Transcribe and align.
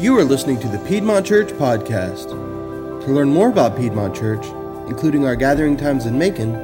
You 0.00 0.16
are 0.16 0.24
listening 0.24 0.58
to 0.60 0.66
the 0.66 0.78
Piedmont 0.88 1.26
Church 1.26 1.48
Podcast. 1.48 2.30
To 2.30 3.12
learn 3.12 3.28
more 3.28 3.50
about 3.50 3.76
Piedmont 3.76 4.16
Church, 4.16 4.46
including 4.88 5.26
our 5.26 5.36
gathering 5.36 5.76
times 5.76 6.06
in 6.06 6.18
Macon, 6.18 6.54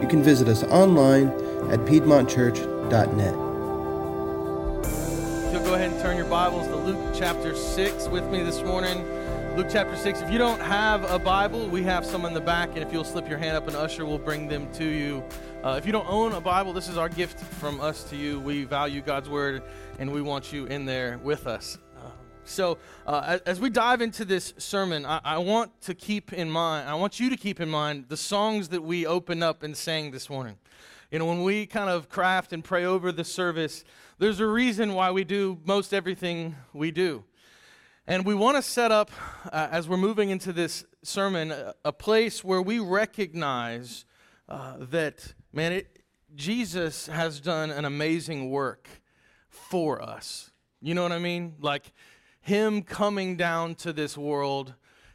you 0.00 0.06
can 0.06 0.22
visit 0.22 0.46
us 0.46 0.62
online 0.62 1.30
at 1.68 1.80
piedmontchurch.net. 1.80 3.34
You'll 5.52 5.64
go 5.64 5.74
ahead 5.74 5.90
and 5.90 6.00
turn 6.00 6.16
your 6.16 6.26
Bibles 6.26 6.68
to 6.68 6.76
Luke 6.76 7.12
chapter 7.12 7.56
6 7.56 8.06
with 8.06 8.24
me 8.30 8.44
this 8.44 8.62
morning. 8.62 9.04
Luke 9.56 9.66
chapter 9.68 9.96
6. 9.96 10.20
If 10.20 10.30
you 10.30 10.38
don't 10.38 10.60
have 10.60 11.10
a 11.10 11.18
Bible, 11.18 11.68
we 11.68 11.82
have 11.82 12.06
some 12.06 12.24
in 12.24 12.34
the 12.34 12.40
back, 12.40 12.68
and 12.74 12.84
if 12.84 12.92
you'll 12.92 13.02
slip 13.02 13.28
your 13.28 13.38
hand 13.38 13.56
up, 13.56 13.66
an 13.66 13.74
usher 13.74 14.06
will 14.06 14.20
bring 14.20 14.46
them 14.46 14.72
to 14.74 14.84
you. 14.84 15.24
Uh, 15.64 15.74
if 15.76 15.86
you 15.86 15.92
don't 15.92 16.08
own 16.08 16.34
a 16.34 16.40
Bible, 16.40 16.72
this 16.72 16.88
is 16.88 16.96
our 16.96 17.08
gift 17.08 17.40
from 17.40 17.80
us 17.80 18.04
to 18.10 18.16
you. 18.16 18.38
We 18.38 18.62
value 18.62 19.00
God's 19.00 19.28
Word, 19.28 19.64
and 19.98 20.12
we 20.12 20.22
want 20.22 20.52
you 20.52 20.66
in 20.66 20.84
there 20.84 21.18
with 21.18 21.48
us. 21.48 21.78
So, 22.48 22.78
uh, 23.06 23.38
as 23.44 23.58
we 23.58 23.70
dive 23.70 24.00
into 24.00 24.24
this 24.24 24.54
sermon, 24.56 25.04
I, 25.04 25.20
I 25.24 25.38
want 25.38 25.80
to 25.82 25.94
keep 25.94 26.32
in 26.32 26.48
mind, 26.48 26.88
I 26.88 26.94
want 26.94 27.18
you 27.18 27.28
to 27.28 27.36
keep 27.36 27.60
in 27.60 27.68
mind 27.68 28.04
the 28.08 28.16
songs 28.16 28.68
that 28.68 28.82
we 28.82 29.04
opened 29.04 29.42
up 29.42 29.64
and 29.64 29.76
sang 29.76 30.12
this 30.12 30.30
morning. 30.30 30.56
You 31.10 31.18
know, 31.18 31.26
when 31.26 31.42
we 31.42 31.66
kind 31.66 31.90
of 31.90 32.08
craft 32.08 32.52
and 32.52 32.62
pray 32.62 32.84
over 32.84 33.10
the 33.10 33.24
service, 33.24 33.82
there's 34.18 34.38
a 34.38 34.46
reason 34.46 34.94
why 34.94 35.10
we 35.10 35.24
do 35.24 35.58
most 35.64 35.92
everything 35.92 36.54
we 36.72 36.92
do. 36.92 37.24
And 38.06 38.24
we 38.24 38.36
want 38.36 38.56
to 38.56 38.62
set 38.62 38.92
up, 38.92 39.10
uh, 39.52 39.66
as 39.72 39.88
we're 39.88 39.96
moving 39.96 40.30
into 40.30 40.52
this 40.52 40.84
sermon, 41.02 41.50
a, 41.50 41.74
a 41.84 41.92
place 41.92 42.44
where 42.44 42.62
we 42.62 42.78
recognize 42.78 44.04
uh, 44.48 44.76
that, 44.78 45.34
man, 45.52 45.72
it, 45.72 45.98
Jesus 46.36 47.08
has 47.08 47.40
done 47.40 47.70
an 47.70 47.84
amazing 47.84 48.50
work 48.50 48.88
for 49.48 50.00
us. 50.00 50.52
You 50.80 50.94
know 50.94 51.02
what 51.02 51.10
I 51.12 51.18
mean? 51.18 51.56
Like 51.58 51.92
Him 52.46 52.82
coming 52.82 53.36
down 53.36 53.74
to 53.74 53.92
this 53.92 54.16
world, 54.16 54.74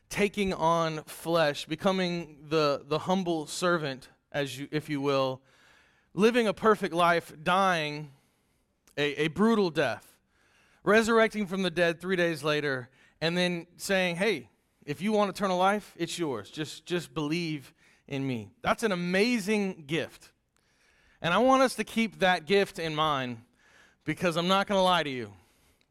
taking 0.09 0.53
on 0.53 1.03
flesh, 1.05 1.65
becoming 1.65 2.39
the, 2.49 2.83
the 2.85 2.99
humble 2.99 3.47
servant, 3.47 4.09
as 4.33 4.59
you, 4.59 4.67
if 4.69 4.89
you 4.89 4.99
will, 4.99 5.41
living 6.13 6.45
a 6.45 6.53
perfect 6.53 6.93
life, 6.93 7.31
dying 7.41 8.11
a, 8.97 9.23
a 9.23 9.27
brutal 9.29 9.69
death 9.69 10.17
resurrecting 10.83 11.47
from 11.47 11.63
the 11.63 11.71
dead 11.71 12.01
three 12.01 12.17
days 12.17 12.43
later, 12.43 12.89
and 13.21 13.37
then 13.37 13.65
saying, 13.77 14.17
hey, 14.17 14.49
if 14.85 15.01
you 15.01 15.13
want 15.13 15.29
eternal 15.29 15.57
life, 15.57 15.93
it's 15.95 16.19
yours. 16.19 16.51
Just, 16.51 16.85
just 16.85 17.13
believe 17.13 17.73
in 18.09 18.27
me. 18.27 18.51
That's 18.61 18.83
an 18.83 18.91
amazing 18.91 19.85
gift. 19.87 20.33
And 21.21 21.33
I 21.33 21.37
want 21.37 21.61
us 21.61 21.75
to 21.75 21.85
keep 21.85 22.19
that 22.19 22.45
gift 22.45 22.77
in 22.77 22.93
mind 22.93 23.37
because 24.03 24.35
I'm 24.35 24.49
not 24.49 24.67
going 24.67 24.77
to 24.79 24.83
lie 24.83 25.03
to 25.03 25.09
you. 25.09 25.31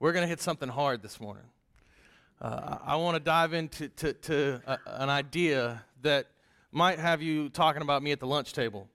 We're 0.01 0.13
going 0.13 0.23
to 0.23 0.29
hit 0.29 0.41
something 0.41 0.71
hard 0.71 1.03
this 1.03 1.21
morning. 1.21 1.45
Uh, 2.41 2.79
I 2.87 2.97
want 2.97 3.17
to 3.17 3.21
dive 3.21 3.53
into 3.53 3.89
to, 3.89 4.15
to 4.15 4.63
a, 4.67 4.79
an 4.87 5.11
idea 5.11 5.85
that 6.01 6.27
might 6.73 6.99
have 6.99 7.21
you 7.21 7.51
talking 7.51 7.83
about 7.83 8.03
me 8.03 8.11
at 8.11 8.19
the 8.19 8.27
lunch 8.27 8.55
table, 8.55 8.89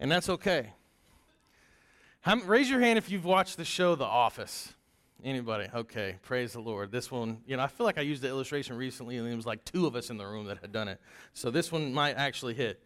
and 0.00 0.10
that's 0.10 0.30
okay. 0.30 0.72
How, 2.22 2.36
raise 2.36 2.70
your 2.70 2.80
hand 2.80 2.96
if 2.96 3.10
you've 3.10 3.26
watched 3.26 3.58
the 3.58 3.66
show 3.66 3.96
The 3.96 4.06
Office. 4.06 4.72
Anybody? 5.22 5.68
Okay, 5.74 6.16
praise 6.22 6.54
the 6.54 6.60
Lord. 6.60 6.90
This 6.90 7.10
one, 7.10 7.42
you 7.46 7.58
know, 7.58 7.62
I 7.62 7.66
feel 7.66 7.84
like 7.84 7.98
I 7.98 8.02
used 8.02 8.22
the 8.22 8.28
illustration 8.28 8.78
recently, 8.78 9.18
and 9.18 9.26
there 9.26 9.36
was 9.36 9.44
like 9.44 9.62
two 9.66 9.86
of 9.86 9.94
us 9.94 10.08
in 10.08 10.16
the 10.16 10.24
room 10.24 10.46
that 10.46 10.58
had 10.62 10.72
done 10.72 10.88
it. 10.88 10.98
So 11.34 11.50
this 11.50 11.70
one 11.70 11.92
might 11.92 12.16
actually 12.16 12.54
hit. 12.54 12.82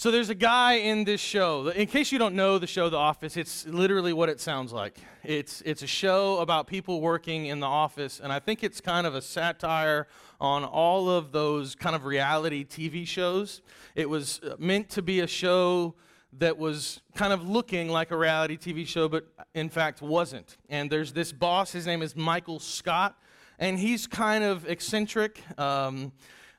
So 0.00 0.10
there's 0.10 0.30
a 0.30 0.34
guy 0.34 0.76
in 0.76 1.04
this 1.04 1.20
show. 1.20 1.68
In 1.68 1.86
case 1.86 2.10
you 2.10 2.18
don't 2.18 2.34
know 2.34 2.56
the 2.56 2.66
show 2.66 2.88
The 2.88 2.96
Office, 2.96 3.36
it's 3.36 3.66
literally 3.66 4.14
what 4.14 4.30
it 4.30 4.40
sounds 4.40 4.72
like. 4.72 4.96
It's 5.22 5.60
it's 5.66 5.82
a 5.82 5.86
show 5.86 6.38
about 6.38 6.66
people 6.66 7.02
working 7.02 7.44
in 7.44 7.60
the 7.60 7.66
office, 7.66 8.18
and 8.18 8.32
I 8.32 8.38
think 8.38 8.64
it's 8.64 8.80
kind 8.80 9.06
of 9.06 9.14
a 9.14 9.20
satire 9.20 10.06
on 10.40 10.64
all 10.64 11.10
of 11.10 11.32
those 11.32 11.74
kind 11.74 11.94
of 11.94 12.06
reality 12.06 12.64
TV 12.64 13.06
shows. 13.06 13.60
It 13.94 14.08
was 14.08 14.40
meant 14.58 14.88
to 14.88 15.02
be 15.02 15.20
a 15.20 15.26
show 15.26 15.96
that 16.38 16.56
was 16.56 17.02
kind 17.14 17.34
of 17.34 17.46
looking 17.46 17.90
like 17.90 18.10
a 18.10 18.16
reality 18.16 18.56
TV 18.56 18.86
show, 18.86 19.06
but 19.06 19.26
in 19.52 19.68
fact 19.68 20.00
wasn't. 20.00 20.56
And 20.70 20.90
there's 20.90 21.12
this 21.12 21.30
boss, 21.30 21.72
his 21.72 21.84
name 21.84 22.00
is 22.00 22.16
Michael 22.16 22.58
Scott, 22.58 23.18
and 23.58 23.78
he's 23.78 24.06
kind 24.06 24.44
of 24.44 24.66
eccentric. 24.66 25.42
Um, 25.60 26.12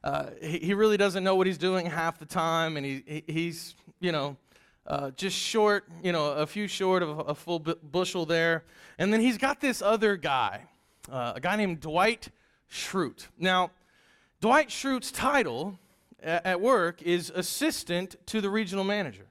uh, 0.03 0.28
he, 0.41 0.59
he, 0.59 0.73
really 0.73 0.97
doesn't 0.97 1.23
know 1.23 1.35
what 1.35 1.45
he's 1.45 1.57
doing 1.57 1.85
half 1.85 2.17
the 2.17 2.25
time, 2.25 2.75
and 2.78 2.85
he, 2.85 3.23
he's, 3.28 3.75
you 4.00 4.12
know, 4.12 4.35
uh, 4.88 5.12
just 5.12 5.38
short, 5.38 5.88
you 6.03 6.12
know, 6.12 6.31
a 6.31 6.47
few 6.47 6.67
short 6.67 7.03
of 7.03 7.19
a 7.29 7.35
full 7.35 7.59
bushel 7.59 8.25
there. 8.25 8.63
And 8.97 9.13
then 9.13 9.22
he's 9.22 9.38
got 9.38 9.62
this 9.62 9.81
other 9.81 10.17
guy, 10.17 10.63
uh, 11.12 11.34
a 11.35 11.39
guy 11.39 11.56
named 11.56 11.81
Dwight 11.81 12.29
Schrute. 12.69 13.28
Now, 13.38 13.72
Dwight 14.39 14.69
Schrute's 14.69 15.12
title 15.12 15.78
at 16.23 16.59
work 16.62 17.01
is 17.01 17.31
assistant 17.33 18.16
to 18.28 18.41
the 18.41 18.50
regional 18.50 18.83
manager. 18.83 19.28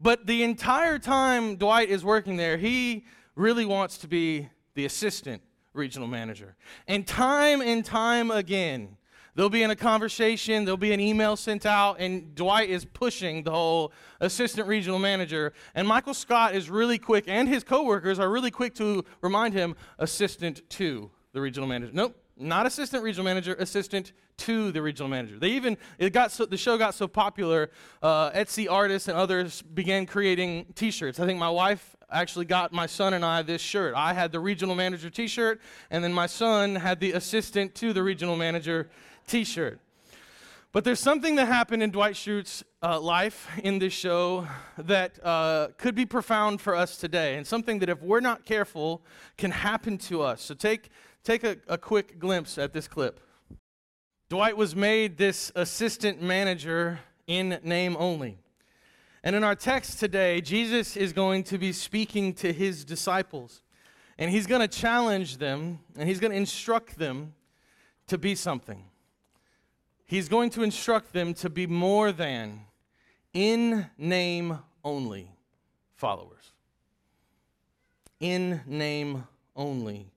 But 0.00 0.26
the 0.26 0.42
entire 0.42 0.98
time 0.98 1.56
Dwight 1.56 1.88
is 1.88 2.04
working 2.04 2.36
there, 2.36 2.56
he 2.56 3.04
really 3.36 3.64
wants 3.64 3.98
to 3.98 4.08
be 4.08 4.48
the 4.74 4.84
assistant 4.84 5.42
regional 5.74 6.08
manager. 6.08 6.56
And 6.88 7.06
time 7.06 7.60
and 7.60 7.84
time 7.84 8.30
again, 8.30 8.96
they'll 9.34 9.48
be 9.48 9.62
in 9.62 9.70
a 9.70 9.76
conversation, 9.76 10.64
there'll 10.64 10.76
be 10.76 10.92
an 10.92 11.00
email 11.00 11.36
sent 11.36 11.66
out, 11.66 11.96
and 11.98 12.34
Dwight 12.34 12.68
is 12.68 12.84
pushing 12.84 13.42
the 13.42 13.50
whole 13.50 13.92
assistant 14.20 14.68
regional 14.68 14.98
manager. 14.98 15.52
And 15.74 15.86
Michael 15.86 16.14
Scott 16.14 16.54
is 16.54 16.70
really 16.70 16.98
quick, 16.98 17.24
and 17.26 17.48
his 17.48 17.64
coworkers 17.64 18.18
are 18.18 18.30
really 18.30 18.50
quick 18.50 18.74
to 18.76 19.04
remind 19.20 19.54
him 19.54 19.76
assistant 19.98 20.68
to 20.70 21.10
the 21.32 21.40
regional 21.40 21.68
manager. 21.68 21.92
Nope, 21.94 22.16
not 22.36 22.66
assistant 22.66 23.02
regional 23.02 23.24
manager, 23.24 23.54
assistant 23.58 24.12
to 24.38 24.72
the 24.72 24.82
regional 24.82 25.08
manager. 25.08 25.38
They 25.38 25.50
even 25.50 25.76
it 25.98 26.12
got 26.12 26.32
so 26.32 26.46
the 26.46 26.56
show 26.56 26.76
got 26.78 26.94
so 26.94 27.06
popular, 27.06 27.70
uh, 28.02 28.30
Etsy 28.30 28.70
artists 28.70 29.08
and 29.08 29.16
others 29.16 29.62
began 29.62 30.06
creating 30.06 30.66
T-shirts. 30.74 31.20
I 31.20 31.26
think 31.26 31.38
my 31.38 31.50
wife 31.50 31.96
actually 32.10 32.44
got 32.44 32.72
my 32.72 32.86
son 32.86 33.14
and 33.14 33.24
I 33.24 33.42
this 33.42 33.62
shirt. 33.62 33.94
I 33.96 34.12
had 34.12 34.32
the 34.32 34.40
regional 34.40 34.74
manager 34.74 35.10
T-shirt, 35.10 35.60
and 35.90 36.04
then 36.04 36.12
my 36.12 36.26
son 36.26 36.76
had 36.76 37.00
the 37.00 37.12
assistant 37.12 37.74
to 37.76 37.92
the 37.92 38.02
regional 38.02 38.36
manager 38.36 38.88
T-shirt. 39.26 39.80
But 40.72 40.84
there's 40.84 41.00
something 41.00 41.36
that 41.36 41.46
happened 41.46 41.82
in 41.82 41.90
Dwight 41.90 42.16
Schrute's 42.16 42.64
uh, 42.82 42.98
life 42.98 43.46
in 43.62 43.78
this 43.78 43.92
show 43.92 44.46
that 44.78 45.18
uh, 45.22 45.68
could 45.76 45.94
be 45.94 46.06
profound 46.06 46.62
for 46.62 46.74
us 46.74 46.96
today, 46.96 47.36
and 47.36 47.46
something 47.46 47.78
that 47.80 47.90
if 47.90 48.00
we're 48.00 48.20
not 48.20 48.46
careful 48.46 49.02
can 49.36 49.50
happen 49.50 49.98
to 49.98 50.22
us. 50.22 50.40
So 50.40 50.54
take 50.54 50.88
take 51.24 51.44
a, 51.44 51.58
a 51.68 51.76
quick 51.76 52.18
glimpse 52.18 52.56
at 52.56 52.72
this 52.72 52.88
clip. 52.88 53.20
Dwight 54.32 54.56
was 54.56 54.74
made 54.74 55.18
this 55.18 55.52
assistant 55.54 56.22
manager 56.22 57.00
in 57.26 57.60
name 57.62 57.94
only. 57.98 58.38
And 59.22 59.36
in 59.36 59.44
our 59.44 59.54
text 59.54 60.00
today, 60.00 60.40
Jesus 60.40 60.96
is 60.96 61.12
going 61.12 61.44
to 61.44 61.58
be 61.58 61.70
speaking 61.70 62.32
to 62.36 62.50
his 62.50 62.82
disciples. 62.82 63.60
And 64.16 64.30
he's 64.30 64.46
going 64.46 64.62
to 64.62 64.68
challenge 64.68 65.36
them 65.36 65.80
and 65.98 66.08
he's 66.08 66.18
going 66.18 66.30
to 66.30 66.36
instruct 66.38 66.98
them 66.98 67.34
to 68.06 68.16
be 68.16 68.34
something. 68.34 68.82
He's 70.06 70.30
going 70.30 70.48
to 70.52 70.62
instruct 70.62 71.12
them 71.12 71.34
to 71.34 71.50
be 71.50 71.66
more 71.66 72.10
than 72.10 72.62
in 73.34 73.90
name 73.98 74.60
only 74.82 75.30
followers. 75.94 76.52
In 78.18 78.62
name 78.66 79.24
only 79.54 80.11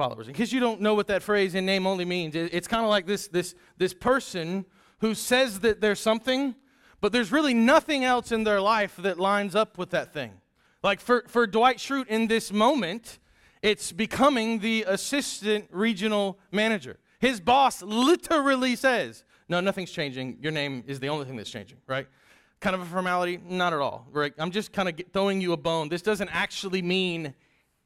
followers. 0.00 0.28
In 0.28 0.34
case 0.34 0.50
you 0.50 0.60
don't 0.60 0.80
know 0.80 0.94
what 0.94 1.08
that 1.08 1.22
phrase 1.22 1.54
in 1.54 1.66
name 1.66 1.86
only 1.86 2.06
means, 2.06 2.34
it's 2.34 2.66
kind 2.66 2.82
of 2.82 2.88
like 2.88 3.06
this, 3.06 3.28
this, 3.28 3.54
this 3.76 3.92
person 3.92 4.64
who 5.00 5.14
says 5.14 5.60
that 5.60 5.82
there's 5.82 6.00
something, 6.00 6.54
but 7.02 7.12
there's 7.12 7.30
really 7.30 7.52
nothing 7.52 8.02
else 8.02 8.32
in 8.32 8.44
their 8.44 8.62
life 8.62 8.96
that 8.96 9.20
lines 9.20 9.54
up 9.54 9.76
with 9.76 9.90
that 9.90 10.14
thing. 10.14 10.32
Like 10.82 11.00
for, 11.00 11.24
for 11.28 11.46
Dwight 11.46 11.76
Schrute 11.76 12.06
in 12.06 12.28
this 12.28 12.50
moment, 12.50 13.18
it's 13.60 13.92
becoming 13.92 14.60
the 14.60 14.86
assistant 14.88 15.68
regional 15.70 16.38
manager. 16.50 16.98
His 17.18 17.38
boss 17.38 17.82
literally 17.82 18.76
says, 18.76 19.24
No, 19.50 19.60
nothing's 19.60 19.90
changing. 19.90 20.38
Your 20.40 20.52
name 20.52 20.82
is 20.86 20.98
the 20.98 21.10
only 21.10 21.26
thing 21.26 21.36
that's 21.36 21.50
changing, 21.50 21.76
right? 21.86 22.06
Kind 22.60 22.74
of 22.74 22.80
a 22.80 22.86
formality? 22.86 23.38
Not 23.46 23.74
at 23.74 23.80
all, 23.80 24.06
right? 24.12 24.32
I'm 24.38 24.50
just 24.50 24.72
kind 24.72 24.88
of 24.88 24.98
throwing 25.12 25.42
you 25.42 25.52
a 25.52 25.58
bone. 25.58 25.90
This 25.90 26.00
doesn't 26.00 26.30
actually 26.32 26.80
mean 26.80 27.34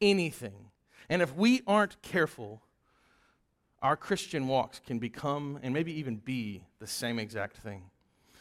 anything. 0.00 0.63
And 1.09 1.23
if 1.23 1.35
we 1.35 1.62
aren't 1.67 2.01
careful, 2.03 2.62
our 3.83 3.97
Christian 3.97 4.49
walks 4.49 4.81
can 4.81 4.99
become 4.99 5.59
and 5.62 5.75
maybe 5.75 5.93
even 5.99 6.17
be 6.17 6.65
the 6.79 6.87
same 6.87 7.19
exact 7.19 7.56
thing. 7.59 7.83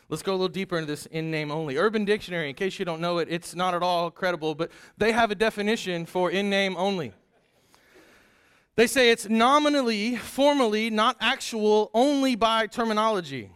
Let's 0.09 0.21
go 0.21 0.31
a 0.31 0.35
little 0.35 0.47
deeper 0.47 0.77
into 0.77 0.85
this 0.85 1.05
in 1.07 1.31
name 1.31 1.51
only. 1.51 1.77
Urban 1.77 2.05
Dictionary, 2.05 2.49
in 2.49 2.55
case 2.55 2.77
you 2.77 2.85
don't 2.85 3.01
know 3.01 3.17
it, 3.17 3.27
it's 3.29 3.55
not 3.55 3.73
at 3.73 3.81
all 3.81 4.11
credible, 4.11 4.53
but 4.53 4.71
they 4.97 5.11
have 5.11 5.31
a 5.31 5.35
definition 5.35 6.05
for 6.05 6.29
in 6.29 6.49
name 6.49 6.75
only. 6.77 7.13
They 8.75 8.87
say 8.87 9.11
it's 9.11 9.29
nominally, 9.29 10.15
formally, 10.15 10.89
not 10.89 11.15
actual, 11.19 11.91
only 11.93 12.35
by 12.35 12.67
terminology. 12.67 13.49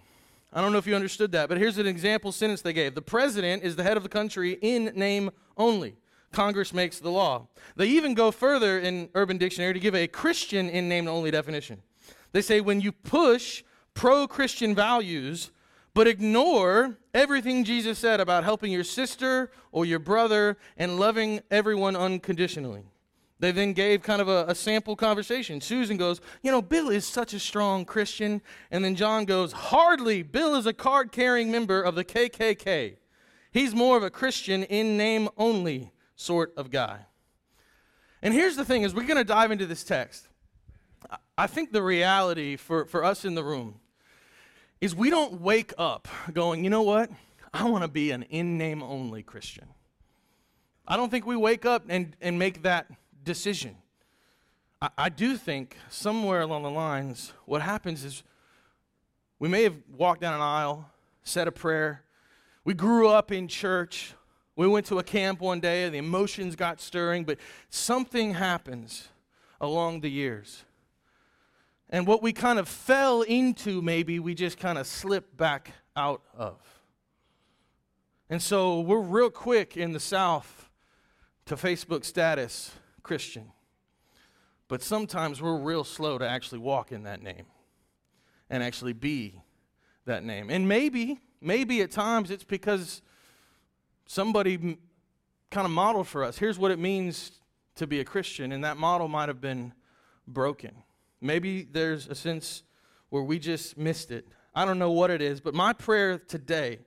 I 0.53 0.61
don't 0.61 0.71
know 0.71 0.77
if 0.77 0.87
you 0.87 0.95
understood 0.95 1.31
that, 1.33 1.49
but 1.49 1.57
here's 1.57 1.77
an 1.77 1.87
example 1.87 2.31
sentence 2.31 2.61
they 2.61 2.73
gave 2.73 2.95
The 2.95 3.01
president 3.01 3.63
is 3.63 3.75
the 3.75 3.83
head 3.83 3.97
of 3.97 4.03
the 4.03 4.09
country 4.09 4.57
in 4.61 4.85
name 4.95 5.31
only. 5.57 5.95
Congress 6.37 6.71
makes 6.71 6.99
the 6.99 7.09
law. 7.09 7.47
They 7.77 7.87
even 7.87 8.13
go 8.13 8.29
further 8.29 8.77
in 8.77 9.09
Urban 9.15 9.39
Dictionary 9.39 9.73
to 9.73 9.79
give 9.79 9.95
a 9.95 10.05
Christian 10.05 10.69
in 10.69 10.87
name 10.87 11.07
only 11.07 11.31
definition. 11.31 11.81
They 12.31 12.43
say 12.43 12.61
when 12.61 12.79
you 12.79 12.91
push 12.91 13.63
pro 13.95 14.27
Christian 14.27 14.75
values, 14.75 15.49
but 15.95 16.05
ignore 16.05 16.95
everything 17.11 17.63
Jesus 17.63 17.97
said 17.97 18.19
about 18.19 18.43
helping 18.43 18.71
your 18.71 18.83
sister 18.83 19.49
or 19.71 19.83
your 19.87 19.97
brother 19.97 20.59
and 20.77 20.99
loving 20.99 21.41
everyone 21.49 21.95
unconditionally. 21.95 22.83
They 23.39 23.51
then 23.51 23.73
gave 23.73 24.03
kind 24.03 24.21
of 24.21 24.27
a, 24.27 24.45
a, 24.47 24.53
sample 24.53 24.95
conversation. 24.95 25.59
Susan 25.59 25.97
goes, 25.97 26.21
You 26.43 26.51
know, 26.51 26.61
Bill 26.61 26.89
is 26.89 27.07
such 27.07 27.33
a 27.33 27.39
strong 27.39 27.83
Christian. 27.83 28.43
And 28.69 28.85
then 28.85 28.95
John 28.95 29.25
goes, 29.25 29.53
Hardly. 29.53 30.21
Bill 30.21 30.53
is 30.53 30.67
a 30.67 30.73
card 30.73 31.11
carrying 31.11 31.51
member 31.51 31.81
of 31.81 31.95
the 31.95 32.05
KKK. 32.05 32.97
He's 33.51 33.73
more 33.73 33.97
of 33.97 34.03
a 34.03 34.11
Christian 34.11 34.61
in 34.61 34.97
name 34.97 35.29
only 35.35 35.93
sort 36.17 36.53
of 36.57 36.69
guy. 36.69 37.05
And 38.21 38.33
here's 38.33 38.57
the 38.57 38.65
thing 38.65 38.83
is 38.83 38.93
we're 38.93 39.07
going 39.07 39.17
to 39.17 39.23
dive 39.23 39.51
into 39.51 39.65
this 39.65 39.85
text. 39.85 40.27
I 41.37 41.47
think 41.47 41.71
the 41.71 41.83
reality 41.83 42.57
for, 42.57 42.85
for 42.85 43.05
us 43.05 43.23
in 43.23 43.35
the 43.35 43.43
room 43.43 43.79
is 44.81 44.95
we 44.95 45.09
don't 45.09 45.39
wake 45.39 45.73
up 45.77 46.07
going, 46.33 46.63
you 46.63 46.69
know 46.69 46.81
what? 46.81 47.09
I 47.53 47.63
want 47.69 47.83
to 47.83 47.87
be 47.87 48.11
an 48.11 48.23
in 48.23 48.57
name 48.57 48.83
only 48.83 49.23
Christian. 49.23 49.67
I 50.87 50.97
don't 50.97 51.09
think 51.09 51.25
we 51.25 51.35
wake 51.35 51.65
up 51.65 51.85
and, 51.87 52.15
and 52.19 52.37
make 52.37 52.63
that 52.63 52.87
decision. 53.23 53.77
I, 54.81 54.89
I 54.97 55.09
do 55.09 55.37
think 55.37 55.77
somewhere 55.89 56.41
along 56.41 56.63
the 56.63 56.71
lines, 56.71 57.33
what 57.45 57.61
happens 57.61 58.03
is 58.03 58.23
we 59.39 59.47
may 59.47 59.63
have 59.63 59.75
walked 59.95 60.21
down 60.21 60.33
an 60.33 60.41
aisle, 60.41 60.89
said 61.23 61.47
a 61.47 61.51
prayer, 61.51 62.03
we 62.63 62.73
grew 62.73 63.07
up 63.07 63.31
in 63.31 63.47
church, 63.47 64.13
we 64.57 64.67
went 64.67 64.87
to 64.87 64.97
a 64.97 65.03
camp 65.03 65.39
one 65.39 65.59
day, 65.59 65.83
and 65.83 65.93
the 65.93 65.99
emotions 65.99 66.55
got 66.55 66.81
stirring, 66.81 67.23
but 67.23 67.37
something 67.69 68.33
happens 68.33 69.07
along 69.61 70.01
the 70.01 70.09
years. 70.09 70.65
And 71.89 72.07
what 72.07 72.21
we 72.21 72.33
kind 72.33 72.57
of 72.57 72.67
fell 72.67 73.21
into, 73.21 73.81
maybe, 73.83 74.19
we 74.19 74.33
just 74.33 74.57
kind 74.57 74.79
of 74.79 74.87
slipped 74.87 75.37
back 75.37 75.71
out 75.95 76.23
of. 76.35 76.59
And 78.29 78.41
so 78.41 78.81
we're 78.81 78.99
real 78.99 79.29
quick 79.29 79.77
in 79.77 79.93
the 79.93 79.99
South 79.99 80.69
to 81.45 81.55
Facebook 81.55 82.03
status 82.03 82.71
Christian. 83.03 83.51
But 84.67 84.81
sometimes 84.81 85.41
we're 85.41 85.55
real 85.55 85.83
slow 85.83 86.17
to 86.17 86.27
actually 86.27 86.59
walk 86.59 86.91
in 86.91 87.03
that 87.03 87.21
name 87.21 87.45
and 88.49 88.63
actually 88.63 88.93
be 88.93 89.39
that 90.05 90.23
name. 90.23 90.49
And 90.49 90.67
maybe, 90.67 91.21
maybe 91.39 91.81
at 91.83 91.91
times 91.91 92.31
it's 92.31 92.43
because 92.43 93.01
somebody 94.07 94.77
kind 95.51 95.65
of 95.65 95.71
modeled 95.71 96.07
for 96.07 96.23
us. 96.23 96.37
Here's 96.37 96.57
what 96.57 96.71
it 96.71 96.79
means 96.79 97.31
to 97.75 97.85
be 97.85 97.99
a 97.99 98.03
Christian, 98.03 98.51
and 98.51 98.63
that 98.63 98.77
model 98.77 99.07
might 99.07 99.29
have 99.29 99.39
been 99.39 99.73
broken. 100.27 100.71
Maybe 101.21 101.63
there's 101.63 102.07
a 102.07 102.15
sense 102.15 102.63
where 103.09 103.23
we 103.23 103.37
just 103.37 103.77
missed 103.77 104.11
it. 104.11 104.27
I 104.55 104.65
don't 104.65 104.79
know 104.79 104.91
what 104.91 105.11
it 105.11 105.21
is, 105.21 105.39
but 105.39 105.53
my 105.53 105.73
prayer 105.73 106.17
today 106.17 106.79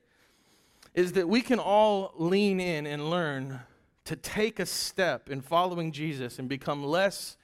is 0.95 1.13
that 1.13 1.29
we 1.29 1.41
can 1.41 1.61
all 1.61 2.13
lean 2.17 2.59
in 2.59 2.87
and 2.87 3.11
learn 3.11 3.61
to 4.05 4.17
take 4.17 4.59
a 4.59 4.67
step 4.67 5.31
in 5.31 5.41
following 5.41 5.93
Jesus 5.93 6.39
and 6.39 6.49
become 6.49 6.85
less 6.85 7.37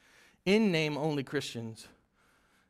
in 0.45 0.73
name 0.73 0.97
only 0.97 1.23
Christians 1.23 1.87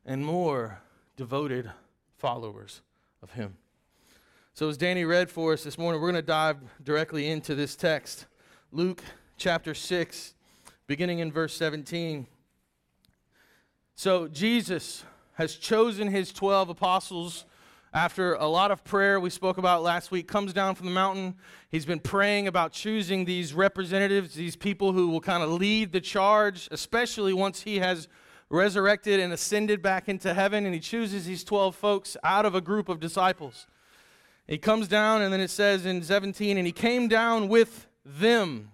and 0.05 0.23
more 0.25 0.81
devoted 1.15 1.71
followers 2.17 2.81
of 3.23 3.31
Him. 3.31 3.57
So, 4.57 4.67
as 4.69 4.75
Danny 4.75 5.05
read 5.05 5.29
for 5.29 5.53
us 5.53 5.63
this 5.63 5.77
morning, 5.77 6.01
we're 6.01 6.09
going 6.09 6.19
to 6.19 6.25
dive 6.25 6.57
directly 6.83 7.29
into 7.29 7.53
this 7.53 7.75
text. 7.75 8.25
Luke 8.71 9.03
chapter 9.37 9.75
6, 9.75 10.33
beginning 10.87 11.19
in 11.19 11.31
verse 11.31 11.53
17. 11.53 12.25
So, 13.93 14.27
Jesus 14.27 15.03
has 15.33 15.53
chosen 15.53 16.07
his 16.07 16.33
12 16.33 16.69
apostles 16.69 17.45
after 17.93 18.33
a 18.33 18.47
lot 18.47 18.71
of 18.71 18.83
prayer 18.83 19.19
we 19.19 19.29
spoke 19.29 19.59
about 19.59 19.83
last 19.83 20.09
week, 20.09 20.27
comes 20.27 20.53
down 20.53 20.73
from 20.73 20.87
the 20.87 20.91
mountain. 20.91 21.35
He's 21.69 21.85
been 21.85 21.99
praying 21.99 22.47
about 22.47 22.71
choosing 22.71 23.25
these 23.25 23.53
representatives, 23.53 24.33
these 24.33 24.55
people 24.55 24.91
who 24.91 25.09
will 25.09 25.21
kind 25.21 25.43
of 25.43 25.51
lead 25.51 25.91
the 25.91 26.01
charge, 26.01 26.67
especially 26.71 27.31
once 27.31 27.61
he 27.61 27.77
has 27.77 28.07
resurrected 28.49 29.19
and 29.19 29.31
ascended 29.31 29.83
back 29.83 30.09
into 30.09 30.33
heaven. 30.33 30.65
And 30.65 30.73
he 30.73 30.79
chooses 30.79 31.27
these 31.27 31.43
12 31.43 31.75
folks 31.75 32.17
out 32.23 32.47
of 32.47 32.55
a 32.55 32.61
group 32.61 32.89
of 32.89 32.99
disciples. 32.99 33.67
He 34.47 34.57
comes 34.57 34.87
down, 34.87 35.21
and 35.21 35.33
then 35.33 35.41
it 35.41 35.49
says 35.49 35.85
in 35.85 36.01
17, 36.01 36.57
and 36.57 36.65
he 36.65 36.71
came 36.71 37.07
down 37.07 37.49
with 37.49 37.87
them 38.05 38.71